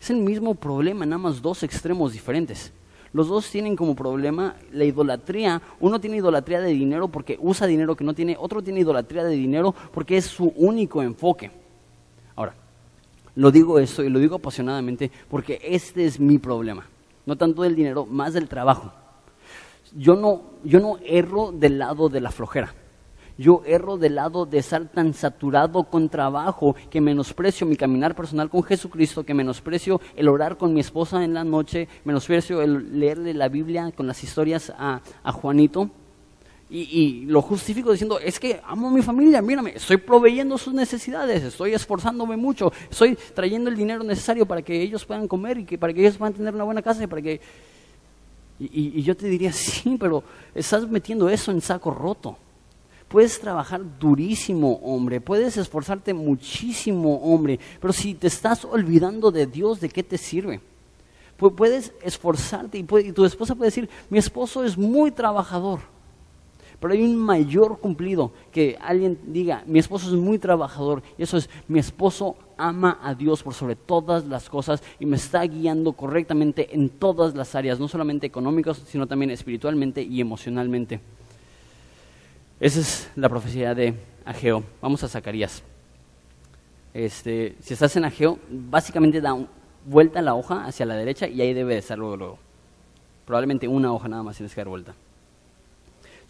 [0.00, 2.72] Es el mismo problema, nada más dos extremos diferentes.
[3.12, 5.60] Los dos tienen como problema la idolatría.
[5.80, 9.34] Uno tiene idolatría de dinero porque usa dinero que no tiene, otro tiene idolatría de
[9.34, 11.50] dinero porque es su único enfoque.
[12.36, 12.54] Ahora,
[13.34, 16.86] lo digo esto y lo digo apasionadamente porque este es mi problema.
[17.26, 18.92] No tanto del dinero, más del trabajo.
[19.94, 22.74] Yo no, yo no erro del lado de la flojera
[23.42, 28.48] yo erro del lado de estar tan saturado con trabajo que menosprecio mi caminar personal
[28.48, 33.34] con Jesucristo, que menosprecio el orar con mi esposa en la noche, menosprecio el leerle
[33.34, 35.00] la Biblia con las historias a,
[35.32, 35.90] Juanito.
[36.70, 41.42] Y, lo justifico diciendo, es que amo a mi familia, mírame, estoy proveyendo sus necesidades,
[41.42, 45.76] estoy esforzándome mucho, estoy trayendo el dinero necesario para que ellos puedan comer y que
[45.76, 47.40] para que ellos puedan tener una buena casa y para que...
[48.58, 50.22] y yo te diría, sí, pero
[50.54, 52.38] estás metiendo eso en saco roto.
[53.12, 59.80] Puedes trabajar durísimo, hombre, puedes esforzarte muchísimo, hombre, pero si te estás olvidando de Dios,
[59.80, 60.62] ¿de qué te sirve?
[61.36, 65.80] Puedes esforzarte y, tu esposa puede decir, mi esposo es muy trabajador,
[66.80, 71.36] pero hay un mayor cumplido que alguien diga, mi esposo es muy trabajador, y eso
[71.36, 75.92] es, mi esposo ama a Dios por sobre todas las cosas y me está guiando
[75.92, 81.02] correctamente en todas las áreas, no solamente económicas, sino también espiritualmente y emocionalmente.
[82.62, 83.92] Esa es la profecía de
[84.24, 84.62] Ageo.
[84.80, 85.64] Vamos a Zacarías.
[86.94, 89.36] Este, si estás en Ageo, básicamente da
[89.84, 92.38] vuelta la hoja hacia la derecha y ahí debe de estar luego, luego.
[93.26, 94.94] Probablemente una hoja nada más tienes que dar vuelta.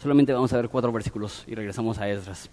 [0.01, 2.49] Solamente vamos a ver cuatro versículos y regresamos a Esdras.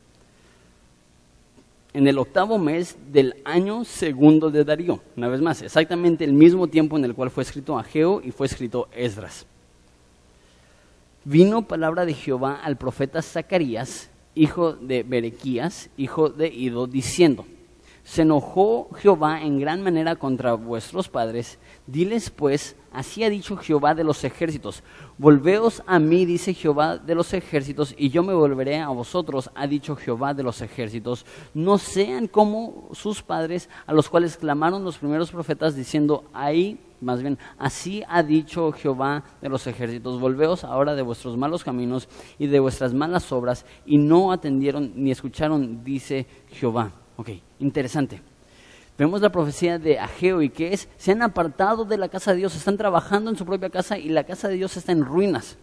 [1.95, 6.67] En el octavo mes del año segundo de Darío, una vez más, exactamente el mismo
[6.67, 9.47] tiempo en el cual fue escrito Ageo y fue escrito Esdras
[11.31, 17.47] vino palabra de Jehová al profeta Zacarías, hijo de Berequías, hijo de Ido, diciendo,
[18.03, 21.61] Se enojó Jehová en gran manera contra vuestros padres.
[21.87, 24.83] Diles pues, así ha dicho Jehová de los ejércitos.
[25.21, 29.67] Volveos a mí, dice Jehová de los ejércitos, y yo me volveré a vosotros, ha
[29.67, 31.27] dicho Jehová de los ejércitos.
[31.53, 37.21] No sean como sus padres, a los cuales clamaron los primeros profetas, diciendo, ahí más
[37.21, 42.47] bien, así ha dicho Jehová de los ejércitos, volveos ahora de vuestros malos caminos y
[42.47, 46.93] de vuestras malas obras, y no atendieron ni escucharon, dice Jehová.
[47.19, 47.29] Ok,
[47.59, 48.30] interesante.
[49.01, 52.37] Vemos la profecía de Ageo y que es, se han apartado de la casa de
[52.37, 55.57] Dios, están trabajando en su propia casa y la casa de Dios está en ruinas.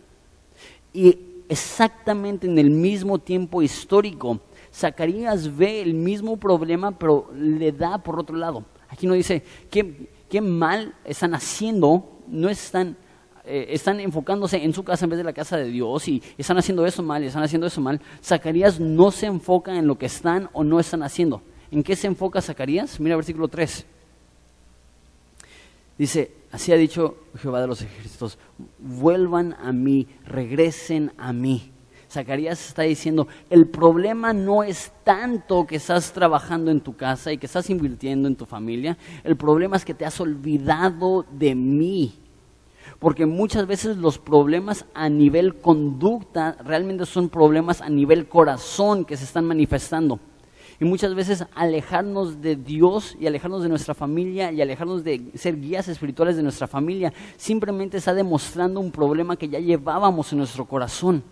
[0.91, 4.39] Y exactamente en el mismo tiempo histórico,
[4.73, 8.65] Zacarías ve el mismo problema, pero le da por otro lado.
[8.89, 12.23] Aquí no dice, ¿qué, qué mal están haciendo?
[12.27, 12.97] No están,
[13.45, 16.57] eh, están enfocándose en su casa en vez de la casa de Dios y están
[16.57, 18.01] haciendo eso mal y están haciendo eso mal.
[18.19, 21.43] Zacarías no se enfoca en lo que están o no están haciendo.
[21.71, 22.99] ¿En qué se enfoca Zacarías?
[22.99, 23.85] Mira versículo 3.
[25.97, 28.37] Dice, así ha dicho Jehová de los ejércitos,
[28.77, 31.71] vuelvan a mí, regresen a mí.
[32.09, 37.37] Zacarías está diciendo, el problema no es tanto que estás trabajando en tu casa y
[37.37, 42.13] que estás invirtiendo en tu familia, el problema es que te has olvidado de mí.
[42.99, 49.17] Porque muchas veces los problemas a nivel conducta realmente son problemas a nivel corazón que
[49.17, 50.19] se están manifestando.
[50.79, 55.59] Y muchas veces alejarnos de Dios y alejarnos de nuestra familia y alejarnos de ser
[55.59, 60.65] guías espirituales de nuestra familia simplemente está demostrando un problema que ya llevábamos en nuestro
[60.65, 61.23] corazón.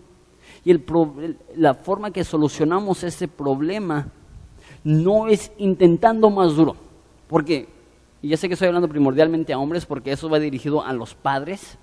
[0.64, 0.82] Y el
[1.54, 4.08] la forma que solucionamos ese problema
[4.82, 6.74] no es intentando más duro.
[7.28, 7.68] Porque,
[8.22, 11.14] y ya sé que estoy hablando primordialmente a hombres porque eso va dirigido a los
[11.14, 11.78] padres.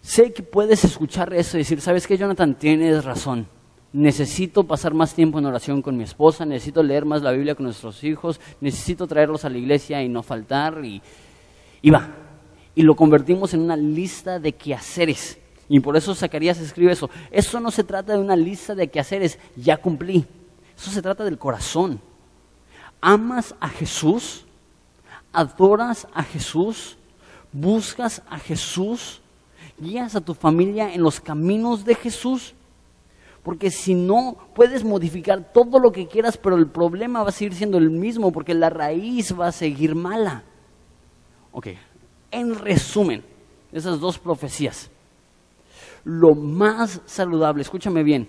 [0.00, 2.56] Sé que puedes escuchar eso y decir, ¿sabes qué, Jonathan?
[2.56, 3.46] Tienes razón
[3.92, 7.64] necesito pasar más tiempo en oración con mi esposa, necesito leer más la Biblia con
[7.64, 11.02] nuestros hijos, necesito traerlos a la iglesia y no faltar, y,
[11.82, 12.08] y va.
[12.74, 15.38] Y lo convertimos en una lista de quehaceres.
[15.68, 17.10] Y por eso Zacarías escribe eso.
[17.30, 20.24] Eso no se trata de una lista de quehaceres, ya cumplí.
[20.76, 22.00] Eso se trata del corazón.
[23.00, 24.44] ¿Amas a Jesús?
[25.32, 26.96] ¿Adoras a Jesús?
[27.52, 29.20] ¿Buscas a Jesús?
[29.78, 32.54] ¿Guías a tu familia en los caminos de Jesús?
[33.42, 37.54] Porque si no, puedes modificar todo lo que quieras, pero el problema va a seguir
[37.54, 40.44] siendo el mismo, porque la raíz va a seguir mala.
[41.50, 41.68] Ok,
[42.30, 43.24] en resumen,
[43.72, 44.90] esas dos profecías.
[46.04, 48.28] Lo más saludable, escúchame bien,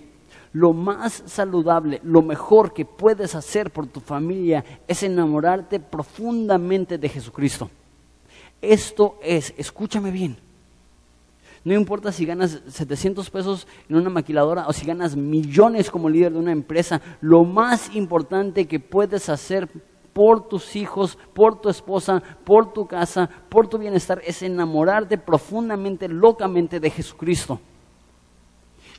[0.51, 7.09] lo más saludable, lo mejor que puedes hacer por tu familia es enamorarte profundamente de
[7.09, 7.69] Jesucristo.
[8.61, 10.37] Esto es, escúchame bien,
[11.63, 16.33] no importa si ganas 700 pesos en una maquiladora o si ganas millones como líder
[16.33, 19.69] de una empresa, lo más importante que puedes hacer
[20.13, 26.07] por tus hijos, por tu esposa, por tu casa, por tu bienestar, es enamorarte profundamente,
[26.07, 27.59] locamente de Jesucristo.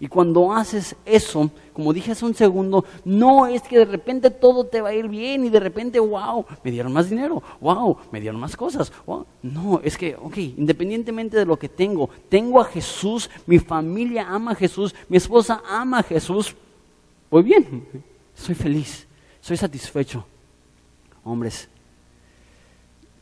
[0.01, 4.65] Y cuando haces eso, como dije hace un segundo, no es que de repente todo
[4.65, 8.21] te va a ir bien y de repente, wow, me dieron más dinero, wow, me
[8.21, 8.93] dieron más cosas.
[9.43, 14.53] No, es que, ok, independientemente de lo que tengo, tengo a Jesús, mi familia ama
[14.53, 16.55] a Jesús, mi esposa ama a Jesús,
[17.31, 17.87] voy bien,
[18.35, 19.07] soy feliz,
[19.41, 20.27] soy satisfecho.
[21.23, 21.69] Hombres,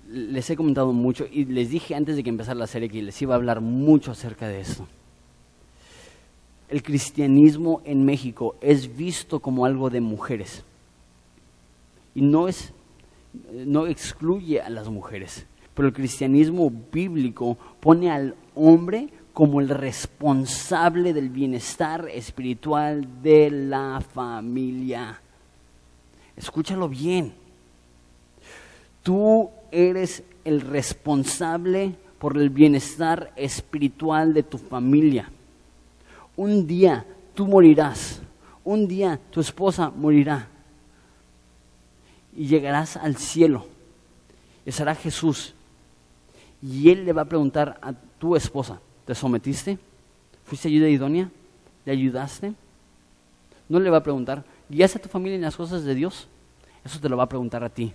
[0.09, 3.21] les he comentado mucho y les dije antes de que empezara la serie que les
[3.23, 4.87] iba a hablar mucho acerca de esto
[6.73, 10.65] el cristianismo en México es visto como algo de mujeres.
[12.15, 12.73] Y no es
[13.67, 21.13] no excluye a las mujeres, pero el cristianismo bíblico pone al hombre como el responsable
[21.13, 25.21] del bienestar espiritual de la familia.
[26.37, 27.35] Escúchalo bien.
[29.03, 35.31] Tú eres el responsable por el bienestar espiritual de tu familia
[36.43, 38.21] un día tú morirás,
[38.65, 40.49] un día tu esposa morirá
[42.35, 43.67] y llegarás al cielo.
[44.67, 45.55] Estará Jesús
[46.61, 49.79] y él le va a preguntar a tu esposa, ¿te sometiste?
[50.45, 51.31] ¿Fuiste ayuda idónea?
[51.85, 52.55] ¿Le ayudaste?
[53.69, 56.29] No le va a preguntar, ¿guiaste a tu familia en las cosas de Dios?
[56.85, 57.93] Eso te lo va a preguntar a ti.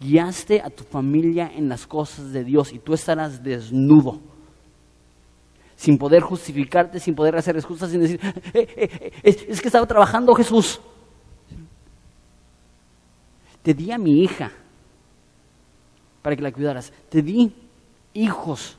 [0.00, 4.20] Guiaste a tu familia en las cosas de Dios y tú estarás desnudo
[5.76, 8.20] sin poder justificarte, sin poder hacer excusas, sin decir,
[8.52, 10.80] eh, eh, eh, es, que estaba trabajando Jesús.
[13.62, 14.52] Te di a mi hija
[16.22, 16.92] para que la cuidaras.
[17.08, 17.52] Te di
[18.12, 18.76] hijos,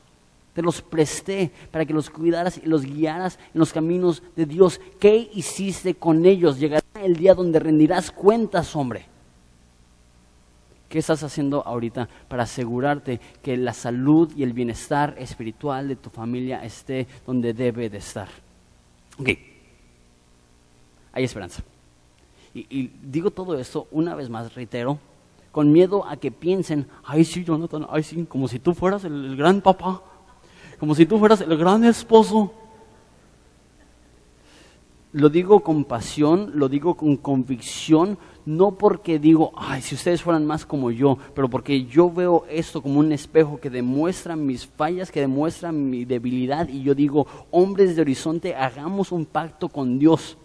[0.54, 4.80] te los presté para que los cuidaras y los guiaras en los caminos de Dios.
[4.98, 6.58] ¿Qué hiciste con ellos?
[6.58, 9.06] Llegará el día donde rendirás cuentas, hombre.
[10.88, 16.10] ¿Qué estás haciendo ahorita para asegurarte que la salud y el bienestar espiritual de tu
[16.10, 18.28] familia esté donde debe de estar?
[19.18, 19.30] Ok,
[21.12, 21.62] hay esperanza.
[22.54, 24.98] Y, digo todo esto una vez más, reitero,
[25.50, 29.36] con miedo a que piensen, ay sí, Jonathan, ay sí, como si tú fueras el
[29.36, 30.02] gran papá,
[30.78, 32.52] como si tú fueras el gran esposo.
[35.12, 40.46] Lo digo con pasión, lo digo con convicción, no porque digo, ay, si ustedes fueran
[40.46, 45.10] más como yo, pero porque yo veo esto como un espejo que demuestra mis fallas,
[45.10, 50.38] que demuestra mi debilidad, y yo digo, hombres de horizonte, hagamos un pacto con Dios.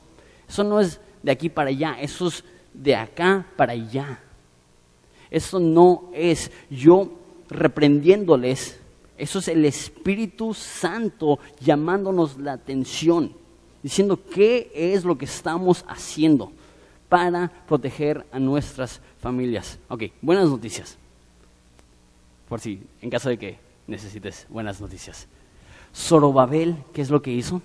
[0.49, 2.43] Eso no es de aquí para allá, eso es
[2.74, 4.20] de acá para allá.
[5.30, 7.12] Eso no es yo
[7.49, 8.80] reprendiéndoles,
[9.16, 13.34] eso es el Espíritu Santo llamándonos la atención
[13.84, 16.52] diciendo qué es lo que estamos haciendo
[17.12, 19.78] para proteger a nuestras familias.
[19.89, 20.97] Ok, buenas noticias.
[22.47, 25.28] Por si, en caso de que necesites buenas noticias.
[25.93, 27.62] Zorobabel, ¿qué es lo que hizo?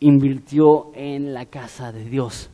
[0.00, 2.48] Invirtió en la casa de Dios.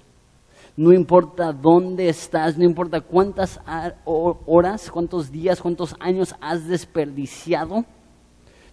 [0.77, 3.61] No importa dónde estás, no importa cuántas
[4.05, 7.85] horas, cuántos días, cuántos años has desperdiciado,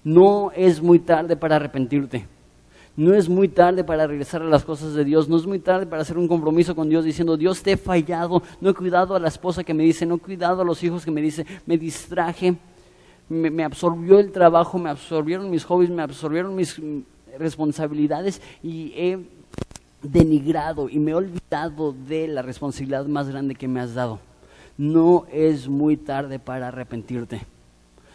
[0.03, 2.25] no es muy tarde para arrepentirte.
[2.95, 5.87] No es muy tarde para regresar a las cosas de Dios, no es muy tarde
[5.87, 9.19] para hacer un compromiso con Dios diciendo, Dios te he fallado, no he cuidado a
[9.19, 11.75] la esposa que me dice, no he cuidado a los hijos que me dice, me
[11.75, 12.55] distraje,
[13.29, 16.79] me, absorbió el trabajo, me absorbieron mis hobbies, me absorbieron mis
[17.39, 19.19] responsabilidades y he
[20.03, 24.19] denigrado y me he olvidado de la responsabilidad más grande que me has dado.
[24.77, 27.41] No es muy tarde para arrepentirte.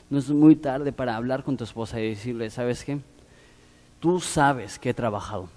[0.09, 2.99] No es muy tarde para hablar con tu esposa y decirle, ¿sabes qué?
[4.01, 5.49] Tú sabes que he trabajado.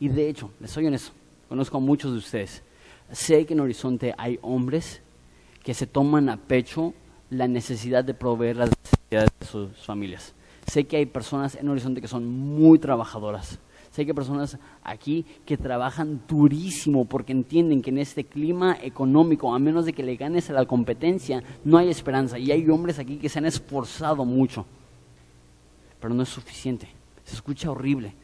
[0.00, 1.12] Y de hecho, les soy honesto,
[1.48, 2.62] conozco a muchos de ustedes.
[3.12, 5.00] Sé que en Horizonte hay hombres
[5.62, 6.94] que se toman a pecho
[7.30, 10.34] la necesidad de proveer las necesidades de sus familias.
[10.66, 13.58] Sé que hay personas en Horizonte que son muy trabajadoras.
[13.90, 19.54] Sé que hay personas aquí que trabajan durísimo porque entienden que en este clima económico,
[19.54, 22.38] a menos de que le ganes a la competencia, no hay esperanza.
[22.38, 24.66] Y hay hombres aquí que se han esforzado mucho,
[26.00, 26.95] pero no es suficiente.
[27.26, 28.14] Se escucha horrible.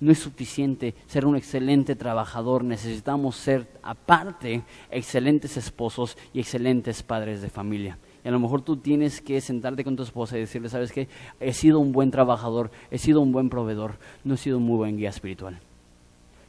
[0.00, 7.40] No es suficiente ser un excelente trabajador, necesitamos ser aparte excelentes esposos y excelentes padres
[7.40, 7.98] de familia.
[8.24, 11.08] Y a lo mejor tú tienes que sentarte con tu esposa y decirle, sabes qué,
[11.38, 14.76] he sido un buen trabajador, he sido un buen proveedor, no he sido un muy
[14.76, 15.60] buen guía espiritual.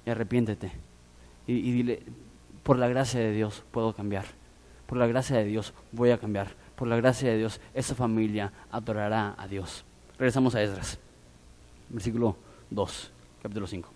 [0.05, 0.71] Y arrepiéntete.
[1.45, 2.01] Y, y dile,
[2.63, 4.25] por la gracia de Dios puedo cambiar.
[4.88, 6.55] Por la gracia de Dios voy a cambiar.
[6.75, 9.86] Por la gracia de Dios esa familia adorará a Dios.
[10.17, 10.97] Regresamos a Esdras
[11.94, 12.36] versículo
[12.72, 13.89] 2, capítulo 5.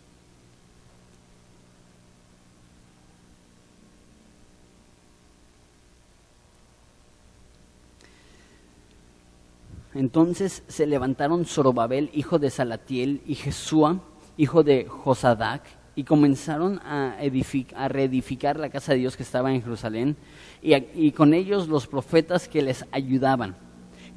[9.95, 13.99] Entonces se levantaron Zorobabel, hijo de Salatiel, y Jesúa,
[14.37, 15.63] hijo de Josadac,
[15.95, 20.15] y comenzaron a, a, reedificar la casa de Dios que estaba en Jerusalén,
[20.61, 23.66] y con ellos los profetas que les ayudaban.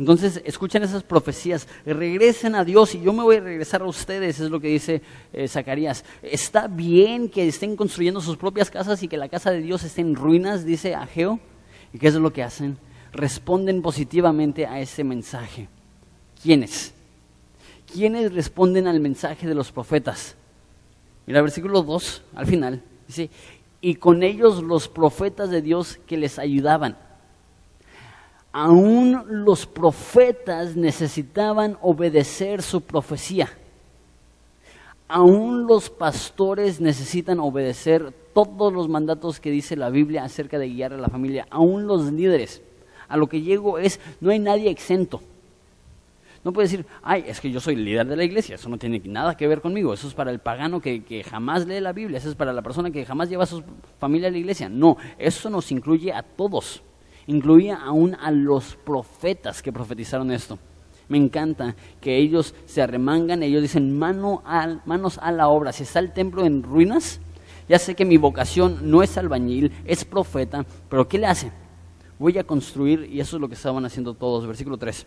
[0.01, 4.40] Entonces, escuchen esas profecías, regresen a Dios y yo me voy a regresar a ustedes,
[4.40, 6.07] es lo que dice eh, Zacarías.
[6.22, 10.01] Está bien que estén construyendo sus propias casas y que la casa de Dios esté
[10.01, 11.38] en ruinas, dice Ageo.
[11.92, 12.78] ¿Y qué es lo que hacen?
[13.12, 15.68] Responden positivamente a ese mensaje.
[16.42, 16.94] ¿Quiénes?
[17.92, 20.34] ¿Quiénes responden al mensaje de los profetas?
[21.26, 23.28] Mira, versículo 2, al final, dice,
[23.82, 26.96] y con ellos los profetas de Dios que les ayudaban
[28.53, 33.48] aún los profetas necesitaban obedecer su profecía.
[35.09, 40.92] Aún los pastores necesitan obedecer todos los mandatos que dice la Biblia acerca de guiar
[40.92, 41.46] a la familia.
[41.51, 42.62] Aún los líderes.
[43.09, 45.20] A lo que llego es, no hay nadie exento.
[46.44, 49.03] No puede decir, ay, es que yo soy líder de la iglesia, eso no tiene
[49.05, 52.16] nada que ver conmigo, eso es para el pagano que, que, jamás lee la Biblia,
[52.16, 53.62] eso es para la persona que jamás lleva a su
[53.98, 54.68] familia a la iglesia.
[54.70, 56.82] No, eso nos incluye a todos
[57.31, 60.59] incluía aún a los profetas que profetizaron esto.
[61.09, 64.43] Me encanta que ellos se arremangan, ellos dicen mano
[64.85, 65.72] manos a la obra.
[65.72, 67.20] Si está el templo en ruinas,
[67.68, 71.53] ya sé que mi vocación no es albañil, es profeta, pero ¿qué le hace?
[72.18, 74.47] Voy a construir, y eso es lo que estaban haciendo todos.
[74.47, 75.07] Versículo 3.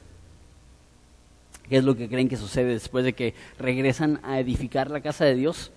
[1.70, 5.26] ¿Qué es lo que creen que sucede después de que regresan a edificar la casa
[5.26, 5.72] de Dios?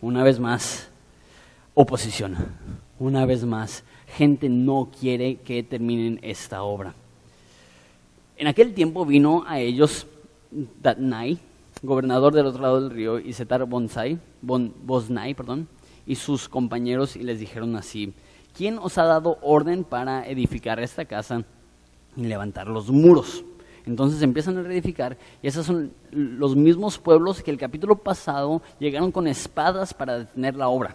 [0.00, 0.88] Una vez más,
[1.74, 2.36] oposición.
[2.98, 3.84] Una vez más,
[4.16, 6.94] gente no quiere que terminen esta obra.
[8.36, 10.06] En aquel tiempo vino a ellos
[10.50, 11.38] Datnai,
[11.82, 15.68] gobernador del otro lado del río, y Setar Bonsai, Bosnai, perdón,
[16.06, 18.12] y sus compañeros y les dijeron así,
[18.56, 21.44] ¿quién os ha dado orden para edificar esta casa
[22.16, 23.44] y levantar los muros?
[23.86, 29.10] Entonces empiezan a reedificar y esos son los mismos pueblos que el capítulo pasado llegaron
[29.10, 30.94] con espadas para detener la obra.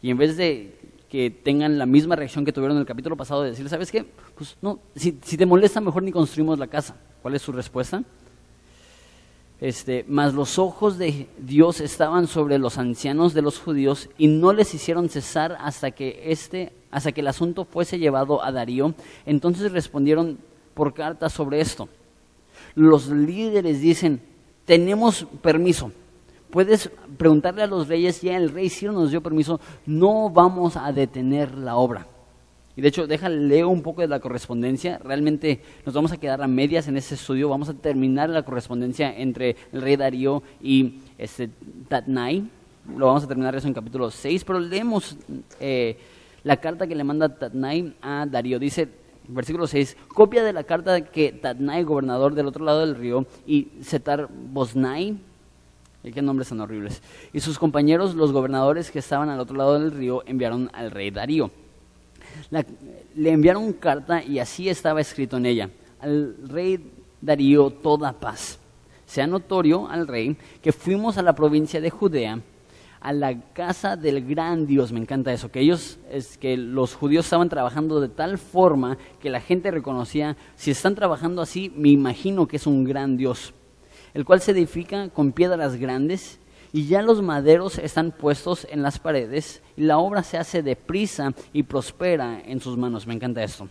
[0.00, 0.77] Y en vez de
[1.08, 4.04] que tengan la misma reacción que tuvieron en el capítulo pasado de decir, ¿sabes qué?
[4.34, 6.96] Pues no, si, si te molesta mejor ni construimos la casa.
[7.22, 8.02] ¿Cuál es su respuesta?
[9.60, 14.52] Este, mas los ojos de Dios estaban sobre los ancianos de los judíos y no
[14.52, 18.94] les hicieron cesar hasta que este, hasta que el asunto fuese llevado a Darío.
[19.26, 20.38] Entonces respondieron
[20.74, 21.88] por carta sobre esto.
[22.76, 24.20] Los líderes dicen,
[24.64, 25.90] tenemos permiso.
[26.50, 30.92] Puedes preguntarle a los reyes, ya el rey Ciro nos dio permiso, no vamos a
[30.92, 32.06] detener la obra.
[32.78, 34.98] Y de hecho, déjale, un poco de la correspondencia.
[34.98, 37.48] Realmente nos vamos a quedar a medias en este estudio.
[37.48, 41.50] Vamos a terminar la correspondencia entre el rey Darío y este,
[41.88, 42.48] Tatnai.
[42.96, 44.44] Lo vamos a terminar eso en capítulo 6.
[44.44, 45.16] Pero leemos
[45.58, 45.98] eh,
[46.44, 48.60] la carta que le manda Tatnai a Darío.
[48.60, 48.88] Dice,
[49.26, 53.68] versículo 6, copia de la carta que Tatnai, gobernador del otro lado del río, y
[53.82, 55.18] Setar Bosnai,
[56.12, 57.02] qué nombres tan horribles,
[57.32, 61.10] y sus compañeros, los gobernadores que estaban al otro lado del río, enviaron al rey
[61.10, 61.50] Darío
[63.14, 65.70] le enviaron carta y así estaba escrito en ella.
[66.00, 68.58] Al rey Darío toda paz.
[69.06, 72.40] Sea notorio al rey que fuimos a la provincia de Judea,
[73.00, 74.92] a la casa del gran Dios.
[74.92, 79.30] Me encanta eso, que ellos, es que los judíos estaban trabajando de tal forma que
[79.30, 83.54] la gente reconocía, si están trabajando así, me imagino que es un gran Dios,
[84.18, 86.40] el cual se edifica con piedras grandes
[86.72, 91.34] y ya los maderos están puestos en las paredes y la obra se hace deprisa
[91.52, 93.06] y prospera en sus manos.
[93.06, 93.68] Me encanta esto.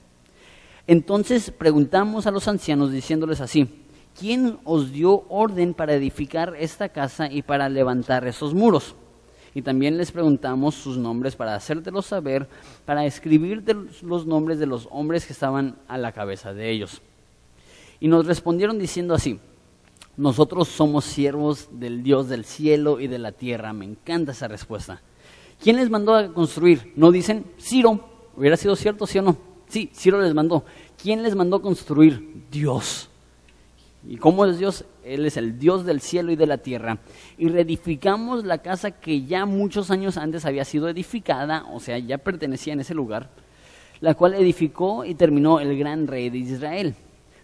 [0.88, 3.68] Entonces preguntamos a los ancianos diciéndoles así,
[4.18, 8.96] ¿quién os dio orden para edificar esta casa y para levantar esos muros?
[9.54, 12.48] Y también les preguntamos sus nombres para hacértelos saber,
[12.86, 13.66] para escribir
[14.02, 17.02] los nombres de los hombres que estaban a la cabeza de ellos.
[18.00, 19.42] Y nos respondieron diciendo así,
[20.18, 23.72] nosotros somos siervos del Dios del cielo y de la tierra.
[23.72, 25.02] Me encanta esa respuesta.
[25.62, 26.92] ¿Quién les mandó a construir?
[26.96, 28.04] No dicen, Ciro.
[28.36, 29.38] ¿Hubiera sido cierto, sí o no?
[29.68, 30.64] Sí, Ciro les mandó.
[31.02, 32.46] ¿Quién les mandó a construir?
[32.52, 33.10] Dios.
[34.08, 34.86] ¿Y cómo es Dios?
[35.04, 36.98] Él es el Dios del cielo y de la tierra.
[37.38, 42.18] Y reedificamos la casa que ya muchos años antes había sido edificada, o sea, ya
[42.18, 43.30] pertenecía en ese lugar,
[44.00, 46.96] la cual edificó y terminó el gran rey de Israel.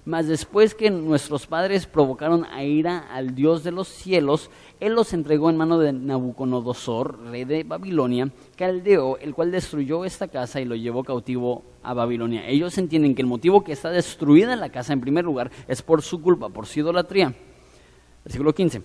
[0.06, 4.50] Mas después que nuestros padres provocaron a ira al Dios de los cielos,
[4.82, 10.28] Él los entregó en mano de Nabucodonosor, rey de Babilonia, caldeo, el cual destruyó esta
[10.28, 12.46] casa y lo llevó cautivo a Babilonia.
[12.48, 16.02] Ellos entienden que el motivo que está destruida la casa, en primer lugar, es por
[16.02, 17.34] su culpa, por su idolatría.
[18.26, 18.82] Versículo 15.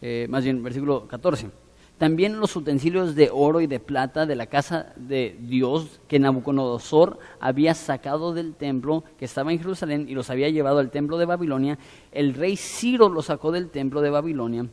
[0.00, 1.65] Eh, más bien, versículo 14
[1.98, 7.18] también los utensilios de oro y de plata de la casa de Dios que Nabucodonosor
[7.40, 11.24] había sacado del templo que estaba en Jerusalén y los había llevado al templo de
[11.24, 11.78] Babilonia.
[12.12, 14.66] El rey Ciro los sacó del templo de Babilonia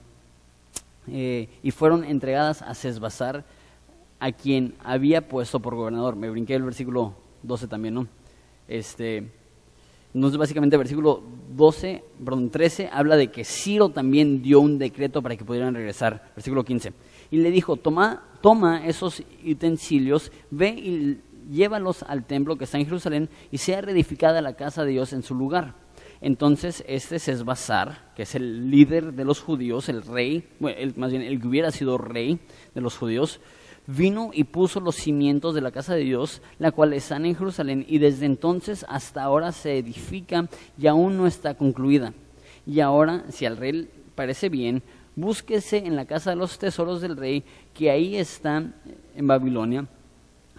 [1.08, 3.46] eh, y fueron entregadas a Sesbazar,
[4.20, 6.18] a quien había puesto por gobernador.
[6.18, 7.14] Me brinqué el versículo
[7.44, 8.08] 12 también, ¿no?
[8.68, 9.30] Este,
[10.14, 11.24] entonces, básicamente, el versículo
[11.56, 16.32] 12, perdón, 13 habla de que Ciro también dio un decreto para que pudieran regresar.
[16.36, 16.94] Versículo 15
[17.32, 21.22] y le dijo, toma, toma esos utensilios, ve y
[21.52, 25.24] llévalos al templo que está en Jerusalén y sea reedificada la casa de Dios en
[25.24, 25.76] su lugar.
[26.22, 31.12] Entonces este es Basar, que es el líder de los judíos, el rey, bueno, más
[31.12, 32.40] bien el que hubiera sido rey
[32.74, 33.42] de los judíos,
[33.88, 37.86] vino y puso los cimientos de la casa de Dios, la cual está en Jerusalén,
[37.90, 40.48] y desde entonces hasta ahora se edifica
[40.78, 42.14] y aún no está concluida.
[42.66, 44.82] Y ahora, si al rey parece bien,
[45.16, 47.44] búsquese en la casa de los tesoros del rey,
[47.74, 48.64] que ahí está
[49.16, 49.88] en Babilonia,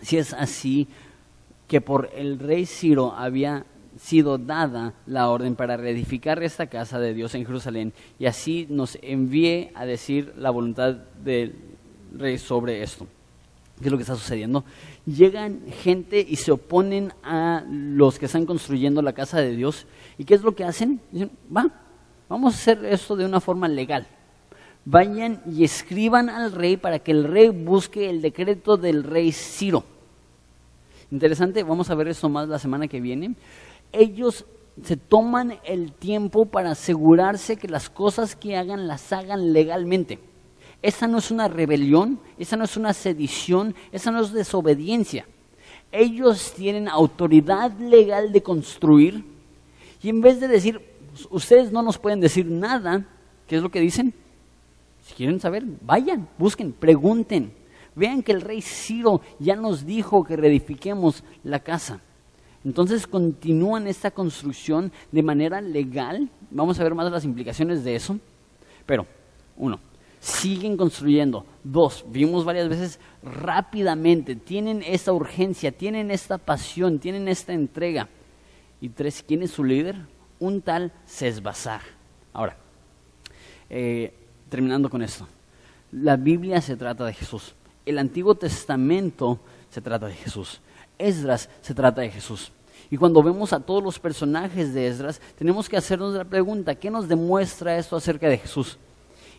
[0.03, 0.89] si es así
[1.69, 3.65] que por el rey Ciro había
[3.99, 8.99] sido dada la orden para reedificar esta casa de Dios en Jerusalén y así nos
[9.03, 11.55] envíe a decir la voluntad del
[12.13, 13.07] rey sobre esto.
[13.81, 14.65] ¿Qué es lo que está sucediendo?
[15.05, 19.87] Llegan gente y se oponen a los que están construyendo la casa de Dios.
[20.17, 21.01] ¿Y qué es lo que hacen?
[21.11, 21.69] Dicen, va,
[22.29, 24.07] vamos a hacer esto de una forma legal
[24.85, 29.85] vayan y escriban al rey para que el rey busque el decreto del rey Ciro.
[31.11, 33.35] Interesante, vamos a ver eso más la semana que viene.
[33.93, 34.45] Ellos
[34.83, 40.19] se toman el tiempo para asegurarse que las cosas que hagan las hagan legalmente.
[40.83, 45.27] Esa no es una rebelión, esa no es una sedición, esa no es desobediencia.
[45.93, 49.25] Ellos tienen autoridad legal de construir
[50.03, 50.81] y en vez de decir,
[51.31, 53.07] ustedes no nos pueden decir nada,
[53.47, 54.13] ¿qué es lo que dicen?
[55.05, 57.53] Si quieren saber, vayan, busquen, pregunten.
[57.95, 62.01] Vean que el rey Ciro ya nos dijo que reedifiquemos la casa.
[62.65, 66.31] Entonces continúan esta construcción de manera legal.
[66.51, 68.19] Vamos a ver más las implicaciones de eso.
[68.87, 69.07] Pero,
[69.57, 69.79] uno,
[70.21, 71.45] siguen construyendo.
[71.63, 78.09] Dos, vimos varias veces rápidamente, tienen esta urgencia, tienen esta pasión, tienen esta entrega.
[78.81, 79.97] Y tres, ¿quién es su líder?
[80.41, 81.83] Un tal Sesbazar.
[82.33, 82.57] Ahora,
[83.69, 84.15] eh,
[84.49, 85.27] terminando con esto.
[85.93, 87.55] La Biblia se trata de Jesús.
[87.87, 89.39] El Antiguo Testamento
[89.71, 90.61] se trata de Jesús.
[90.99, 92.53] Esdras se trata de Jesús.
[92.91, 96.91] Y cuando vemos a todos los personajes de Esdras, tenemos que hacernos la pregunta, ¿qué
[96.91, 98.79] nos demuestra esto acerca de Jesús?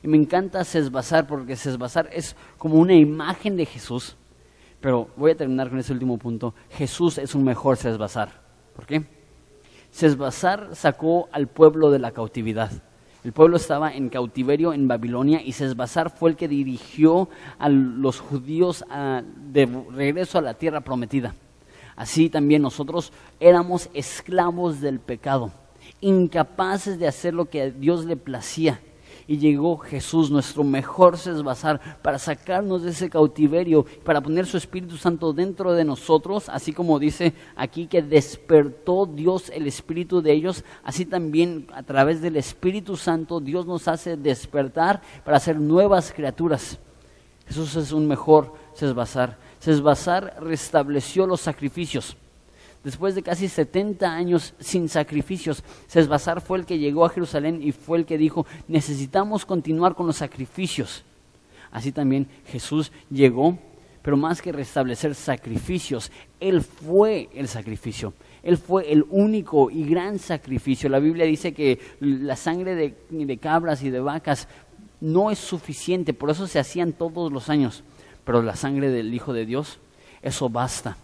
[0.03, 4.15] Y me encanta Sesbazar porque Sesbazar es como una imagen de Jesús.
[4.81, 6.53] Pero voy a terminar con ese último punto.
[6.71, 8.29] Jesús es un mejor Sesbazar.
[8.75, 9.05] ¿Por qué?
[9.91, 12.71] Sesbazar sacó al pueblo de la cautividad.
[13.25, 18.19] El pueblo estaba en cautiverio en Babilonia y Sesbazar fue el que dirigió a los
[18.19, 18.85] judíos
[19.51, 21.33] de regreso a la tierra prometida.
[21.95, 25.51] Así también nosotros éramos esclavos del pecado,
[26.01, 28.79] incapaces de hacer lo que a Dios le placía
[29.27, 34.97] y llegó Jesús, nuestro mejor Sesbazar, para sacarnos de ese cautiverio, para poner su Espíritu
[34.97, 40.63] Santo dentro de nosotros, así como dice aquí que despertó Dios el Espíritu de ellos,
[40.83, 46.79] así también a través del Espíritu Santo Dios nos hace despertar para ser nuevas criaturas.
[47.47, 49.37] Jesús es un mejor Sesbazar.
[49.59, 52.17] Sesbazar restableció los sacrificios
[52.85, 57.71] después de casi 70 años sin sacrificios, Sesbazar fue el que llegó a Jerusalén y
[57.71, 61.03] fue el que dijo, necesitamos continuar con los sacrificios.
[61.71, 63.57] Así también Jesús llegó,
[64.03, 68.13] pero más que restablecer sacrificios, Él fue el sacrificio.
[68.43, 70.87] Él fue el único y gran sacrificio.
[70.87, 74.47] La Biblia dice que la sangre de, de cabras y de vacas
[75.01, 77.83] no es suficiente, por eso se hacían todos los años.
[78.23, 79.79] Pero la sangre del Hijo de Dios,
[80.21, 80.97] eso basta.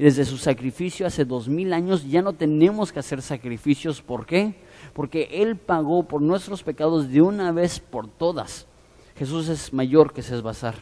[0.00, 4.00] Y desde su sacrificio hace dos mil años ya no tenemos que hacer sacrificios.
[4.00, 4.54] ¿Por qué?
[4.94, 8.66] Porque Él pagó por nuestros pecados de una vez por todas.
[9.14, 10.76] Jesús es mayor que Sesbazar.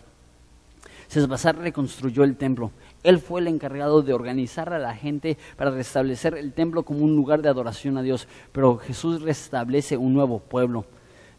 [1.08, 2.70] Sesbazar reconstruyó el templo.
[3.02, 7.16] Él fue el encargado de organizar a la gente para restablecer el templo como un
[7.16, 8.28] lugar de adoración a Dios.
[8.52, 10.84] Pero Jesús restablece un nuevo pueblo.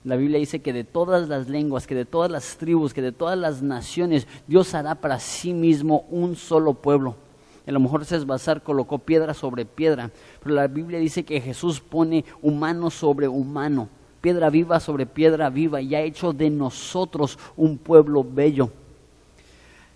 [0.03, 3.13] La Biblia dice que de todas las lenguas, que de todas las tribus, que de
[3.13, 7.28] todas las naciones, Dios hará para sí mismo un solo pueblo
[7.69, 10.09] a lo mejor Sesbazar colocó piedra sobre piedra,
[10.41, 13.89] pero la Biblia dice que Jesús pone humano sobre humano,
[14.21, 18.71] piedra viva sobre piedra viva, y ha hecho de nosotros un pueblo bello.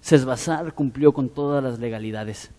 [0.01, 2.51] Sesbazar cumplió con todas las legalidades.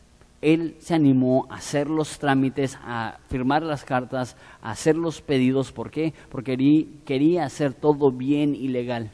[0.43, 5.71] Él se animó a hacer los trámites, a firmar las cartas, a hacer los pedidos.
[5.71, 6.13] ¿Por qué?
[6.29, 9.13] Porque quería hacer todo bien y legal.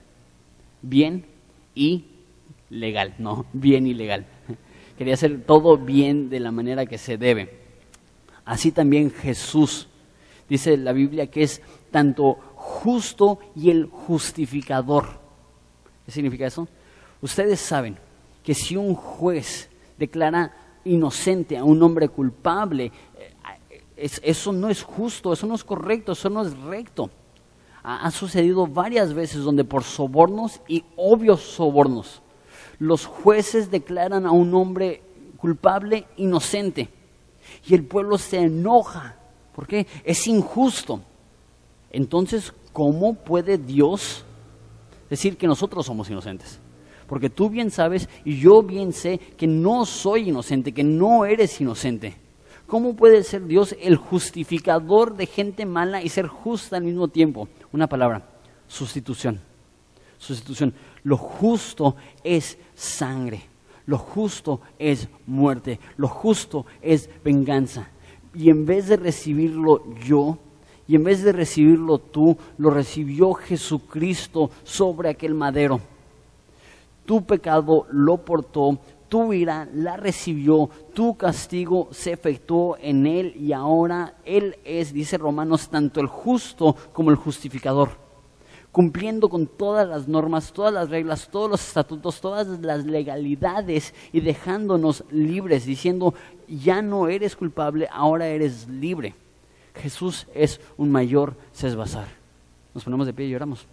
[0.80, 1.26] Bien
[1.74, 2.06] y
[2.70, 4.24] legal, no, bien y legal
[5.00, 7.48] quería hacer todo bien de la manera que se debe.
[8.44, 9.88] Así también Jesús,
[10.46, 15.06] dice la Biblia que es tanto justo y el justificador.
[16.04, 16.68] ¿Qué significa eso?
[17.22, 17.96] Ustedes saben
[18.44, 22.92] que si un juez declara inocente a un hombre culpable,
[23.96, 27.08] eh, eso no es justo, eso no es correcto, eso no es recto.
[27.82, 32.20] ha sucedido varias veces donde por sobornos y obvios sobornos
[32.80, 35.02] los jueces declaran a un hombre
[35.36, 36.88] culpable inocente
[37.66, 39.16] y el pueblo se enoja.
[39.54, 39.86] ¿Por qué?
[40.02, 41.02] Es injusto.
[41.92, 44.24] Entonces, ¿cómo puede Dios
[45.08, 46.58] decir que nosotros somos inocentes?
[47.06, 51.60] Porque tú bien sabes y yo bien sé que no soy inocente, que no eres
[51.60, 52.16] inocente.
[52.66, 57.48] ¿Cómo puede ser Dios el justificador de gente mala y ser justa al mismo tiempo?
[57.72, 58.26] Una palabra,
[58.68, 59.40] sustitución.
[60.18, 60.72] Sustitución.
[61.02, 63.42] Lo justo es sangre.
[63.86, 65.80] Lo justo es muerte.
[65.96, 67.88] Lo justo es venganza.
[68.34, 70.38] Y en vez de recibirlo yo,
[70.86, 75.80] y en vez de recibirlo tú, lo recibió Jesucristo sobre aquel madero.
[77.06, 78.78] Tu pecado lo portó,
[79.08, 85.18] tu ira la recibió, tu castigo se efectuó en él y ahora él es, dice
[85.18, 87.90] Romanos, tanto el justo como el justificador
[88.72, 94.20] cumpliendo con todas las normas, todas las reglas, todos los estatutos, todas las legalidades y
[94.20, 96.14] dejándonos libres, diciendo,
[96.48, 99.14] ya no eres culpable, ahora eres libre.
[99.74, 102.08] Jesús es un mayor Sesbazar.
[102.74, 103.66] Nos ponemos de pie y lloramos.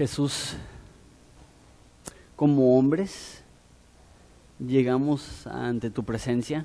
[0.00, 0.54] Jesús,
[2.34, 3.42] como hombres,
[4.58, 6.64] llegamos ante tu presencia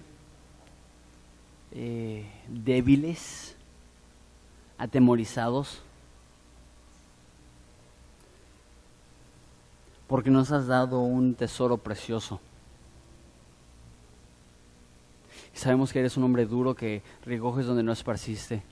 [1.73, 3.57] eh, débiles,
[4.77, 5.81] atemorizados,
[10.07, 12.39] porque nos has dado un tesoro precioso.
[15.53, 18.63] Y sabemos que eres un hombre duro que recoges donde no esparciste.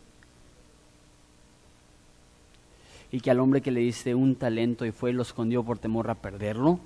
[3.14, 5.78] Y que al hombre que le diste un talento y fue y lo escondió por
[5.78, 6.80] temor a perderlo,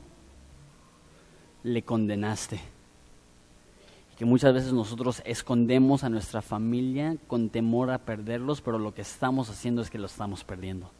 [1.63, 2.57] le condenaste.
[4.11, 8.93] Y que muchas veces nosotros escondemos a nuestra familia con temor a perderlos, pero lo
[8.93, 10.91] que estamos haciendo es que lo estamos perdiendo.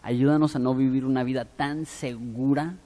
[0.00, 2.76] Ayúdanos a no vivir una vida tan segura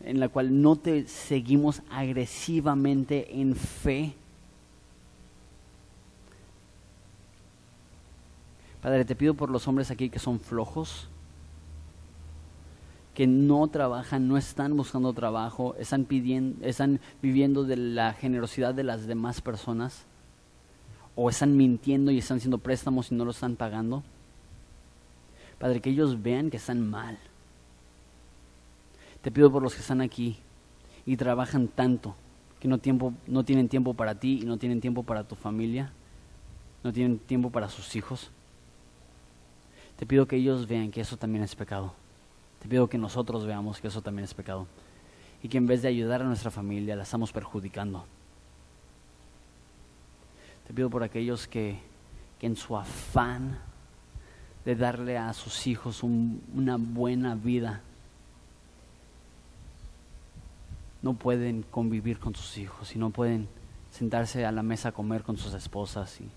[0.00, 4.14] en la cual no te seguimos agresivamente en fe.
[8.82, 11.08] Padre, te pido por los hombres aquí que son flojos,
[13.14, 18.82] que no trabajan, no están buscando trabajo, están, pidiendo, están viviendo de la generosidad de
[18.82, 20.04] las demás personas
[21.14, 24.02] o están mintiendo y están haciendo préstamos y no lo están pagando.
[25.58, 27.18] Padre, que ellos vean que están mal.
[29.20, 30.38] Te pido por los que están aquí
[31.06, 32.16] y trabajan tanto
[32.58, 35.92] que no, tiempo, no tienen tiempo para ti y no tienen tiempo para tu familia,
[36.82, 38.30] no tienen tiempo para sus hijos.
[40.02, 41.94] Te pido que ellos vean que eso también es pecado.
[42.60, 44.66] Te pido que nosotros veamos que eso también es pecado.
[45.44, 48.04] Y que en vez de ayudar a nuestra familia, la estamos perjudicando.
[50.66, 51.78] Te pido por aquellos que,
[52.40, 53.60] en su afán
[54.64, 57.80] de darle a sus hijos una buena vida,
[61.00, 63.46] no pueden convivir con sus hijos y no pueden
[63.92, 66.28] sentarse a la mesa a comer con sus esposas y,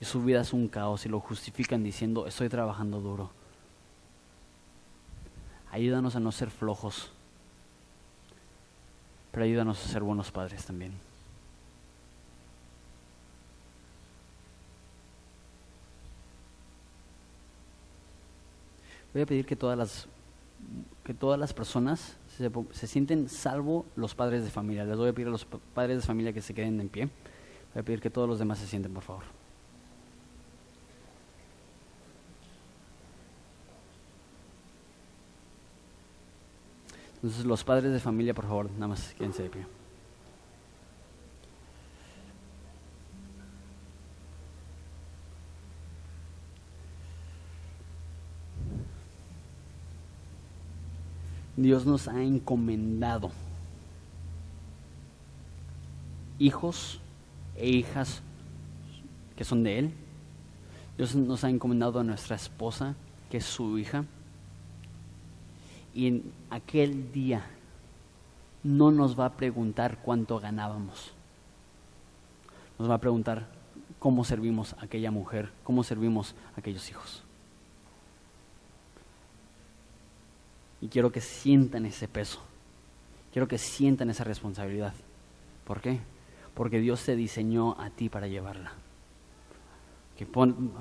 [0.00, 3.30] y su vida es un caos y lo justifican diciendo estoy trabajando duro.
[5.70, 7.10] Ayúdanos a no ser flojos,
[9.32, 11.08] pero ayúdanos a ser buenos padres también.
[19.18, 20.06] voy a pedir que todas las,
[21.04, 24.84] que todas las personas se, se, sienten salvo los padres de familia.
[24.84, 27.08] Les voy a pedir a los padres de familia que se queden en pie.
[27.74, 29.37] Voy a pedir que todos los demás se sienten, por favor.
[37.22, 39.66] Entonces, los padres de familia, por favor, nada más quédense de pie.
[51.56, 53.32] Dios nos ha encomendado
[56.38, 57.00] hijos
[57.56, 58.22] e hijas
[59.34, 59.90] que son de Él.
[60.96, 62.94] Dios nos ha encomendado a nuestra esposa,
[63.28, 64.04] que es su hija.
[65.94, 67.46] Y en aquel día
[68.62, 71.12] no nos va a preguntar cuánto ganábamos.
[72.78, 73.46] Nos va a preguntar
[73.98, 77.22] cómo servimos a aquella mujer, cómo servimos a aquellos hijos.
[80.80, 82.40] Y quiero que sientan ese peso.
[83.32, 84.94] Quiero que sientan esa responsabilidad.
[85.64, 86.00] ¿Por qué?
[86.54, 88.72] Porque Dios te diseñó a ti para llevarla.
[90.16, 90.26] Que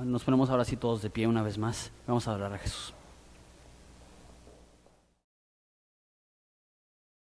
[0.04, 1.92] nos ponemos ahora sí todos de pie una vez más.
[2.08, 2.94] Vamos a hablar a Jesús.